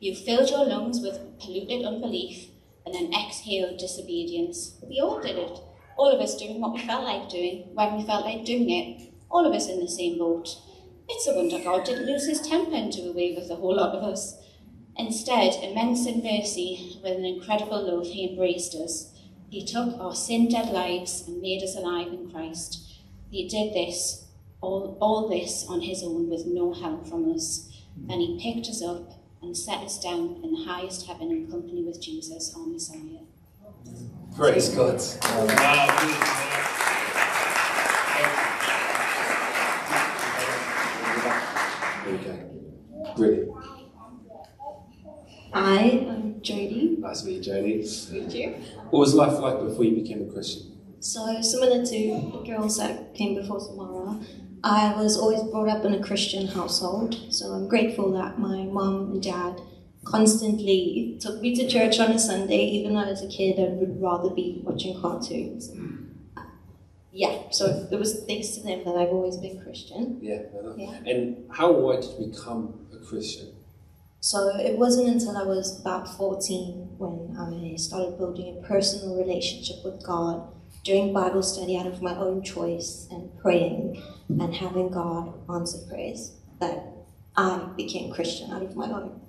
You 0.00 0.14
filled 0.14 0.50
your 0.50 0.64
lungs 0.64 1.00
with 1.00 1.38
polluted 1.38 1.84
unbelief 1.84 2.48
and 2.86 2.94
then 2.94 3.12
exhaled 3.12 3.78
disobedience. 3.78 4.76
We 4.82 4.98
all 4.98 5.20
did 5.20 5.36
it. 5.36 5.60
All 5.96 6.10
of 6.10 6.20
us 6.20 6.36
doing 6.36 6.60
what 6.60 6.72
we 6.72 6.80
felt 6.80 7.04
like 7.04 7.28
doing 7.28 7.68
when 7.74 7.96
we 7.96 8.04
felt 8.04 8.24
like 8.24 8.44
doing 8.44 8.70
it. 8.70 9.12
All 9.30 9.46
of 9.46 9.52
us 9.52 9.68
in 9.68 9.78
the 9.78 9.88
same 9.88 10.18
boat. 10.18 10.56
It's 11.12 11.26
a 11.26 11.34
wonder 11.34 11.58
God 11.58 11.84
didn't 11.84 12.06
lose 12.06 12.28
his 12.28 12.40
temper 12.40 12.74
and 12.74 12.92
do 12.92 13.10
away 13.10 13.34
with 13.36 13.50
a 13.50 13.56
whole 13.56 13.76
lot 13.76 13.96
of 13.96 14.04
us. 14.04 14.36
Instead, 14.96 15.62
immense 15.62 16.06
in 16.06 16.22
mercy, 16.22 16.98
with 17.02 17.16
an 17.16 17.24
incredible 17.24 17.82
love, 17.84 18.06
he 18.06 18.30
embraced 18.30 18.74
us. 18.76 19.12
He 19.50 19.64
took 19.64 19.98
our 19.98 20.14
sin 20.14 20.48
dead 20.48 20.72
lives 20.72 21.24
and 21.26 21.42
made 21.42 21.62
us 21.64 21.74
alive 21.74 22.08
in 22.08 22.30
Christ. 22.30 23.00
He 23.28 23.48
did 23.48 23.74
this, 23.74 24.28
all, 24.60 24.96
all 25.00 25.28
this 25.28 25.66
on 25.68 25.80
his 25.80 26.02
own 26.04 26.30
with 26.30 26.46
no 26.46 26.72
help 26.72 27.08
from 27.08 27.32
us. 27.32 27.68
Then 27.96 28.20
he 28.20 28.40
picked 28.40 28.68
us 28.68 28.82
up 28.82 29.20
and 29.42 29.56
set 29.56 29.78
us 29.78 29.98
down 30.00 30.40
in 30.44 30.52
the 30.52 30.64
highest 30.64 31.06
heaven 31.06 31.30
in 31.32 31.50
company 31.50 31.82
with 31.82 32.00
Jesus, 32.00 32.54
our 32.56 32.66
Messiah. 32.66 33.24
Praise 34.36 34.68
God. 34.68 35.02
Wow. 35.24 36.86
We. 42.10 43.14
Brilliant. 43.16 43.52
I'm 45.52 46.40
Jodie. 46.40 46.98
Nice 46.98 47.22
to 47.22 47.26
meet 47.26 47.46
you, 47.46 47.52
Jodie. 47.52 48.12
Meet 48.12 48.34
you. 48.34 48.50
What 48.90 49.00
was 49.00 49.14
life 49.14 49.38
like 49.38 49.60
before 49.60 49.84
you 49.84 49.94
became 49.94 50.28
a 50.28 50.32
Christian? 50.32 50.78
So, 51.00 51.40
similar 51.40 51.84
to 51.86 52.30
the 52.32 52.42
girls 52.44 52.78
that 52.78 53.14
came 53.14 53.34
before 53.34 53.60
Samara, 53.60 54.20
I 54.62 54.94
was 55.00 55.16
always 55.16 55.42
brought 55.44 55.68
up 55.68 55.84
in 55.84 55.94
a 55.94 56.02
Christian 56.02 56.48
household. 56.48 57.16
So, 57.30 57.52
I'm 57.52 57.68
grateful 57.68 58.12
that 58.12 58.38
my 58.38 58.64
mom 58.64 59.12
and 59.12 59.22
dad 59.22 59.60
constantly 60.04 61.16
took 61.20 61.40
me 61.40 61.54
to 61.56 61.68
church 61.68 62.00
on 62.00 62.10
a 62.10 62.18
Sunday, 62.18 62.64
even 62.64 62.94
though 62.94 63.00
as 63.00 63.22
a 63.22 63.28
kid 63.28 63.58
I 63.58 63.72
would 63.72 64.00
rather 64.00 64.30
be 64.30 64.60
watching 64.64 65.00
cartoons. 65.00 65.70
Yeah, 67.12 67.50
so 67.50 67.88
it 67.90 67.98
was 67.98 68.24
thanks 68.24 68.50
to 68.50 68.62
them 68.62 68.84
that 68.84 68.94
I've 68.94 69.08
always 69.08 69.36
been 69.36 69.60
Christian. 69.60 70.18
Yeah. 70.22 70.42
Yeah. 70.76 71.00
And 71.06 71.50
how 71.50 71.72
why 71.72 71.96
did 71.96 72.10
you 72.18 72.26
become 72.26 72.86
a 72.92 73.04
Christian? 73.04 73.52
So 74.20 74.54
it 74.56 74.78
wasn't 74.78 75.08
until 75.08 75.36
I 75.36 75.42
was 75.42 75.80
about 75.80 76.06
14 76.16 76.96
when 76.98 77.36
I 77.36 77.76
started 77.76 78.18
building 78.18 78.58
a 78.58 78.66
personal 78.66 79.16
relationship 79.16 79.76
with 79.82 80.04
God, 80.04 80.46
doing 80.84 81.12
Bible 81.12 81.42
study 81.42 81.76
out 81.76 81.86
of 81.86 82.02
my 82.02 82.14
own 82.14 82.42
choice, 82.42 83.08
and 83.10 83.36
praying 83.38 84.02
and 84.28 84.54
having 84.54 84.90
God 84.90 85.32
answer 85.50 85.78
prayers 85.88 86.32
that 86.60 86.84
I 87.36 87.70
became 87.76 88.12
Christian 88.12 88.52
out 88.52 88.62
of 88.62 88.76
my 88.76 88.90
own. 88.90 89.20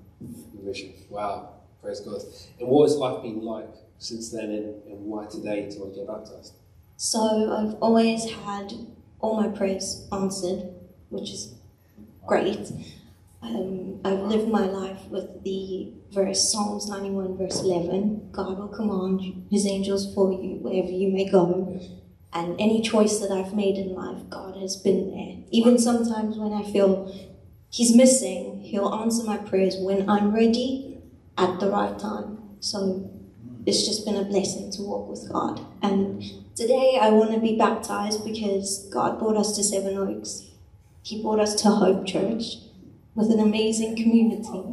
Mission. 0.62 0.94
Wow. 1.10 1.54
Praise 1.82 2.02
God. 2.02 2.22
And 2.60 2.68
what 2.68 2.84
has 2.84 2.98
life 2.98 3.24
been 3.24 3.42
like 3.42 3.74
since 3.98 4.30
then 4.30 4.52
and, 4.52 4.84
and 4.84 5.06
why 5.06 5.26
today 5.26 5.68
to 5.70 5.92
get 5.96 6.06
baptized? 6.06 6.54
So 7.04 7.20
I've 7.52 7.74
always 7.82 8.30
had 8.30 8.74
all 9.20 9.42
my 9.42 9.48
prayers 9.48 10.08
answered, 10.12 10.70
which 11.10 11.32
is 11.32 11.56
great. 12.28 12.72
Um, 13.42 14.00
I've 14.06 14.20
lived 14.20 14.48
my 14.48 14.68
life 14.68 15.08
with 15.10 15.44
the 15.44 15.94
verse 16.12 16.52
Psalms 16.52 16.88
91, 16.90 17.40
verse 17.40 17.60
11 17.62 18.30
God 18.32 18.60
will 18.60 18.68
command 18.68 19.48
his 19.50 19.66
angels 19.66 20.14
for 20.14 20.32
you 20.32 20.60
wherever 20.62 20.92
you 20.92 21.12
may 21.12 21.28
go. 21.28 21.82
And 22.34 22.62
any 22.62 22.84
choice 22.84 23.18
that 23.18 23.32
I've 23.32 23.56
made 23.56 23.78
in 23.78 23.96
life, 23.96 24.30
God 24.30 24.58
has 24.58 24.76
been 24.76 25.10
there. 25.10 25.44
Even 25.50 25.80
sometimes 25.80 26.38
when 26.38 26.54
I 26.54 26.72
feel 26.72 27.12
he's 27.72 27.96
missing, 27.96 28.62
he'll 28.62 28.94
answer 28.94 29.24
my 29.24 29.38
prayers 29.38 29.76
when 29.76 30.08
I'm 30.08 30.36
ready 30.36 31.00
at 31.36 31.60
the 31.60 31.72
right 31.72 31.98
time. 31.98 32.38
So 32.60 33.11
it's 33.66 33.86
just 33.86 34.06
been 34.06 34.16
a 34.16 34.24
blessing 34.24 34.72
to 34.72 34.82
walk 34.82 35.08
with 35.10 35.32
God. 35.32 35.66
And 35.82 36.24
today 36.56 36.98
I 37.00 37.10
want 37.10 37.32
to 37.34 37.40
be 37.40 37.58
baptized 37.58 38.26
because 38.26 38.88
God 38.92 39.20
brought 39.20 39.38
us 39.38 39.56
to 39.56 39.64
Sevenoaks. 39.64 40.48
He 41.04 41.22
brought 41.22 41.40
us 41.40 41.56
to 41.62 41.70
Hope 41.70 42.06
Church 42.06 42.58
with 43.16 43.32
an 43.32 43.40
amazing 43.40 43.96
community. 43.96 44.64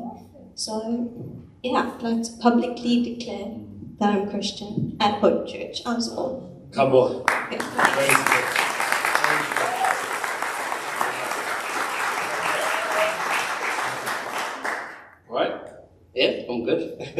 So, 0.54 1.36
yeah, 1.62 1.92
I'd 1.94 2.02
like 2.02 2.22
to 2.24 2.32
publicly 2.40 3.02
declare 3.14 3.58
that 3.98 4.14
I'm 4.14 4.30
Christian 4.30 4.96
at 5.00 5.20
Hope 5.20 5.46
Church. 5.46 5.82
I 5.84 5.94
was 5.94 6.08
born. 6.08 6.70
Come 6.72 6.94
on. 6.94 7.24
Yeah. 7.50 7.58
Praise 7.58 8.12
God. 8.12 8.44
Right? 15.28 15.60
Yeah, 16.14 16.42
I'm 16.48 16.64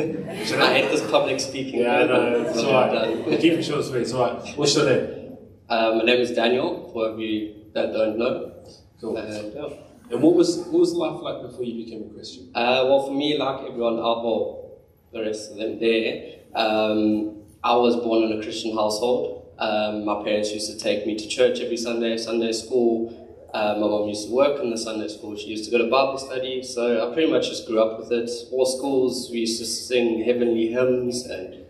good. 0.07 0.61
I 0.61 0.73
hate 0.75 0.91
this 0.91 1.11
public 1.11 1.41
speaking. 1.41 1.81
Yeah, 1.81 2.05
no, 2.05 2.45
it's 2.47 2.59
alright. 2.59 3.41
Keep 3.41 3.53
it 3.55 3.63
short 3.63 3.81
and 3.81 3.89
sweet, 3.89 4.03
it's 4.03 4.15
alright. 4.15 4.57
What's 4.57 4.75
your 4.77 4.87
name? 4.87 5.37
Uh, 5.69 5.97
my 5.99 6.05
name 6.05 6.21
is 6.21 6.31
Daniel, 6.33 6.91
for 6.93 7.11
of 7.11 7.21
you 7.21 7.55
that 7.75 7.93
don't 7.93 8.19
know. 8.19 8.53
Cool. 9.01 9.17
And, 9.17 9.55
yeah. 9.55 9.69
And 10.11 10.23
what 10.23 10.35
was 10.35 10.59
what 10.59 10.81
was 10.81 10.93
life 10.95 11.21
like 11.21 11.43
before 11.43 11.65
you 11.65 11.85
became 11.85 12.11
a 12.11 12.15
Christian? 12.15 12.51
Uh, 12.55 12.85
well, 12.87 13.07
for 13.07 13.15
me, 13.15 13.37
like 13.37 13.67
everyone 13.69 13.99
else, 13.99 14.25
well, 14.25 14.79
the 15.13 15.21
rest 15.21 15.51
of 15.51 15.59
them 15.59 15.79
there, 15.79 16.37
um, 16.55 17.43
I 17.63 17.77
was 17.77 17.97
born 17.97 18.25
in 18.25 18.39
a 18.39 18.43
Christian 18.43 18.75
household. 18.75 19.53
Um, 19.59 20.05
my 20.05 20.23
parents 20.23 20.53
used 20.53 20.71
to 20.71 20.79
take 20.79 21.07
me 21.07 21.17
to 21.17 21.29
church 21.29 21.61
every 21.61 21.77
Sunday, 21.77 22.17
Sunday 22.17 22.53
school. 22.53 23.28
Uh, 23.55 23.75
my 23.75 23.87
mom 23.87 24.09
used 24.09 24.29
to 24.29 24.35
work 24.35 24.61
in 24.61 24.71
the 24.71 24.77
Sunday 24.77 25.09
school. 25.09 25.37
She 25.37 25.47
used 25.47 25.65
to 25.65 25.71
go 25.71 25.79
to 25.79 25.91
Bible 25.91 26.19
study. 26.19 26.63
So 26.63 27.09
I 27.09 27.15
pretty 27.15 27.31
much 27.31 27.49
just 27.49 27.67
grew 27.67 27.81
up 27.81 27.99
with 27.99 28.13
it. 28.13 28.31
All 28.53 28.67
schools, 28.67 29.31
we 29.31 29.41
used 29.41 29.59
to 29.61 29.67
sing 29.67 30.23
heavenly 30.25 30.69
hymns. 30.69 31.25
And 31.27 31.65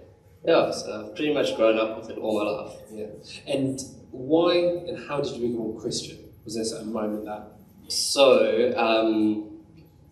yeah, 0.45 0.71
so 0.71 1.07
I've 1.07 1.15
pretty 1.15 1.33
much 1.33 1.57
grown 1.57 1.79
up 1.79 1.99
with 1.99 2.11
it 2.11 2.19
all 2.19 2.43
my 2.43 2.51
life. 2.51 2.77
Yeah. 2.93 3.53
And 3.53 3.81
why 4.11 4.57
and 4.57 5.09
how 5.09 5.21
did 5.21 5.37
you 5.37 5.49
become 5.49 5.77
a 5.77 5.81
Christian? 5.81 6.19
Was 6.45 6.55
there 6.55 6.81
a 6.81 6.85
moment 6.85 7.27
that 7.27 7.53
So, 7.89 8.75
um, 8.77 9.45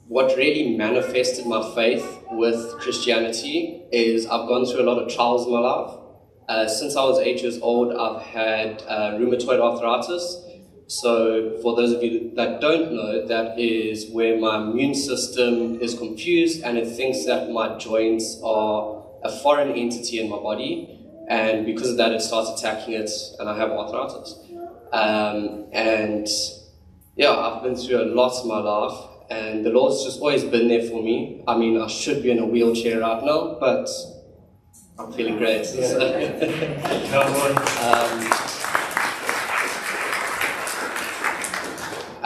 what 0.08 0.36
really 0.36 0.76
manifested 0.76 1.46
my 1.46 1.74
faith 1.74 2.06
with 2.30 2.78
Christianity 2.78 3.82
is 3.90 4.26
I've 4.26 4.46
gone 4.46 4.64
through 4.66 4.82
a 4.82 4.88
lot 4.88 5.02
of 5.02 5.12
trials 5.12 5.46
in 5.46 5.52
my 5.52 5.58
life. 5.58 5.98
Uh, 6.48 6.68
since 6.68 6.94
I 6.94 7.02
was 7.02 7.18
eight 7.18 7.42
years 7.42 7.58
old, 7.60 7.92
I've 7.92 8.22
had 8.22 8.82
uh, 8.86 9.12
rheumatoid 9.18 9.58
arthritis. 9.58 10.44
So, 10.88 11.58
for 11.62 11.74
those 11.74 11.92
of 11.92 12.02
you 12.02 12.30
that 12.36 12.60
don't 12.60 12.92
know, 12.92 13.26
that 13.26 13.58
is 13.58 14.08
where 14.10 14.38
my 14.38 14.58
immune 14.58 14.94
system 14.94 15.80
is 15.80 15.98
confused 15.98 16.62
and 16.62 16.78
it 16.78 16.86
thinks 16.88 17.24
that 17.26 17.50
my 17.50 17.76
joints 17.76 18.40
are 18.44 19.04
a 19.24 19.30
foreign 19.42 19.72
entity 19.72 20.20
in 20.20 20.30
my 20.30 20.36
body. 20.36 20.92
And 21.28 21.66
because 21.66 21.90
of 21.90 21.96
that, 21.96 22.12
it 22.12 22.22
starts 22.22 22.60
attacking 22.60 22.94
it, 22.94 23.10
and 23.40 23.48
I 23.48 23.56
have 23.56 23.72
arthritis. 23.72 24.38
Um, 24.92 25.66
and 25.72 26.28
yeah, 27.16 27.32
I've 27.32 27.64
been 27.64 27.74
through 27.74 28.02
a 28.02 28.06
lot 28.14 28.40
in 28.42 28.48
my 28.48 28.60
life, 28.60 29.08
and 29.28 29.66
the 29.66 29.70
Lord's 29.70 30.04
just 30.04 30.20
always 30.20 30.44
been 30.44 30.68
there 30.68 30.82
for 30.88 31.02
me. 31.02 31.42
I 31.48 31.58
mean, 31.58 31.80
I 31.80 31.88
should 31.88 32.22
be 32.22 32.30
in 32.30 32.38
a 32.38 32.46
wheelchair 32.46 33.00
right 33.00 33.24
now, 33.24 33.56
but 33.58 33.88
I'm 35.00 35.12
feeling 35.12 35.36
great. 35.38 35.66
Come 37.10 37.32
on. 37.34 38.30
um, 38.30 38.35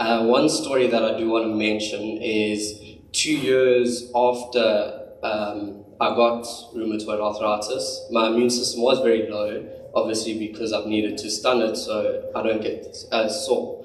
uh, 0.01 0.25
one 0.25 0.49
story 0.49 0.87
that 0.87 1.05
I 1.05 1.19
do 1.19 1.29
want 1.29 1.45
to 1.45 1.55
mention 1.55 2.01
is 2.23 2.81
two 3.13 3.37
years 3.37 4.11
after 4.15 5.09
um, 5.23 5.85
I 6.01 6.15
got 6.15 6.45
rheumatoid 6.75 7.21
arthritis, 7.21 8.07
my 8.11 8.29
immune 8.29 8.49
system 8.49 8.81
was 8.81 9.01
very 9.01 9.29
low, 9.29 9.69
obviously 9.95 10.39
because 10.39 10.73
I've 10.73 10.87
needed 10.87 11.19
to 11.19 11.31
stun 11.31 11.61
it 11.61 11.77
so 11.77 12.33
I 12.35 12.43
don't 12.43 12.63
get 12.63 12.97
uh, 13.13 13.29
sore. 13.29 13.85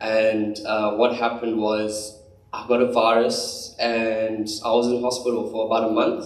And 0.00 0.60
uh, 0.64 0.92
what 0.92 1.16
happened 1.16 1.58
was 1.58 2.22
I 2.52 2.64
got 2.68 2.80
a 2.80 2.92
virus 2.92 3.74
and 3.80 4.48
I 4.64 4.70
was 4.70 4.86
in 4.86 5.02
hospital 5.02 5.50
for 5.50 5.66
about 5.66 5.90
a 5.90 5.92
month. 5.92 6.24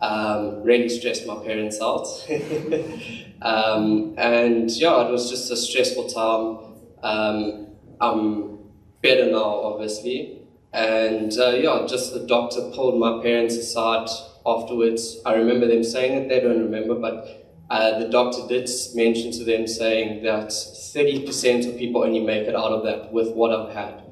Um, 0.00 0.62
really 0.62 0.88
stressed 0.88 1.26
my 1.26 1.36
parents 1.44 1.78
out. 1.82 2.06
um, 3.42 4.14
and 4.16 4.70
yeah, 4.70 5.06
it 5.06 5.12
was 5.12 5.28
just 5.28 5.50
a 5.50 5.56
stressful 5.58 6.08
time. 6.08 6.74
Um, 7.02 7.66
I'm 8.00 8.58
better 9.02 9.30
now, 9.30 9.44
obviously. 9.44 10.42
And 10.72 11.32
uh, 11.38 11.50
yeah, 11.50 11.86
just 11.88 12.12
the 12.12 12.26
doctor 12.26 12.60
pulled 12.74 12.98
my 13.00 13.22
parents 13.22 13.56
aside 13.56 14.08
afterwards. 14.44 15.18
I 15.24 15.34
remember 15.34 15.66
them 15.66 15.82
saying 15.82 16.12
it, 16.12 16.28
they 16.28 16.40
don't 16.40 16.60
remember, 16.60 16.94
but 16.94 17.46
uh, 17.70 17.98
the 17.98 18.08
doctor 18.08 18.46
did 18.48 18.68
mention 18.94 19.32
to 19.32 19.44
them 19.44 19.66
saying 19.66 20.22
that 20.24 20.48
30% 20.48 21.68
of 21.68 21.78
people 21.78 22.04
only 22.04 22.20
make 22.20 22.46
it 22.46 22.54
out 22.54 22.72
of 22.72 22.84
that 22.84 23.12
with 23.12 23.32
what 23.32 23.52
I've 23.52 23.74
had. 23.74 24.02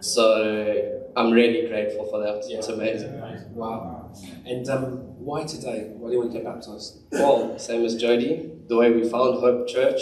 So 0.00 1.02
I'm 1.16 1.30
really 1.30 1.68
grateful 1.68 2.06
for 2.06 2.20
that. 2.20 2.44
Yeah, 2.48 2.58
It's 2.58 2.68
amazing. 2.68 3.20
Wow. 3.54 4.12
And 4.46 4.68
um, 4.68 4.82
why 5.24 5.44
today? 5.44 5.90
Why 5.96 6.08
do 6.08 6.14
you 6.14 6.20
want 6.20 6.32
to 6.32 6.38
get 6.38 6.44
baptized? 6.44 6.98
Well, 7.12 7.58
same 7.58 7.84
as 7.84 7.96
Jody, 7.96 8.50
the 8.68 8.76
way 8.76 8.90
we 8.90 9.08
found 9.08 9.40
Hope 9.40 9.68
Church, 9.68 10.00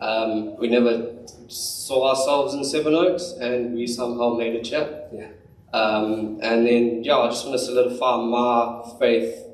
um, 0.00 0.56
we 0.58 0.68
never 0.68 1.16
saw 1.50 2.10
ourselves 2.10 2.54
in 2.54 2.64
Sevenoaks 2.64 3.32
and 3.40 3.74
we 3.74 3.86
somehow 3.86 4.34
made 4.34 4.54
a 4.54 4.62
chat. 4.62 5.08
Yeah. 5.12 5.28
Um, 5.72 6.38
and 6.42 6.66
then, 6.66 7.04
yeah, 7.04 7.18
I 7.18 7.28
just 7.28 7.46
want 7.46 7.58
to 7.58 7.64
solidify 7.64 8.16
my 8.16 8.82
faith 8.98 9.44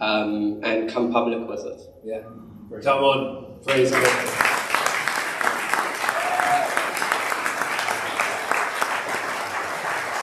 um, 0.00 0.60
and 0.64 0.90
come 0.90 1.12
public 1.12 1.46
with 1.48 1.64
it. 1.64 1.80
Yeah. 2.04 2.22
Come 2.82 3.04
on. 3.04 3.60
Praise 3.62 3.90
God. 3.90 4.48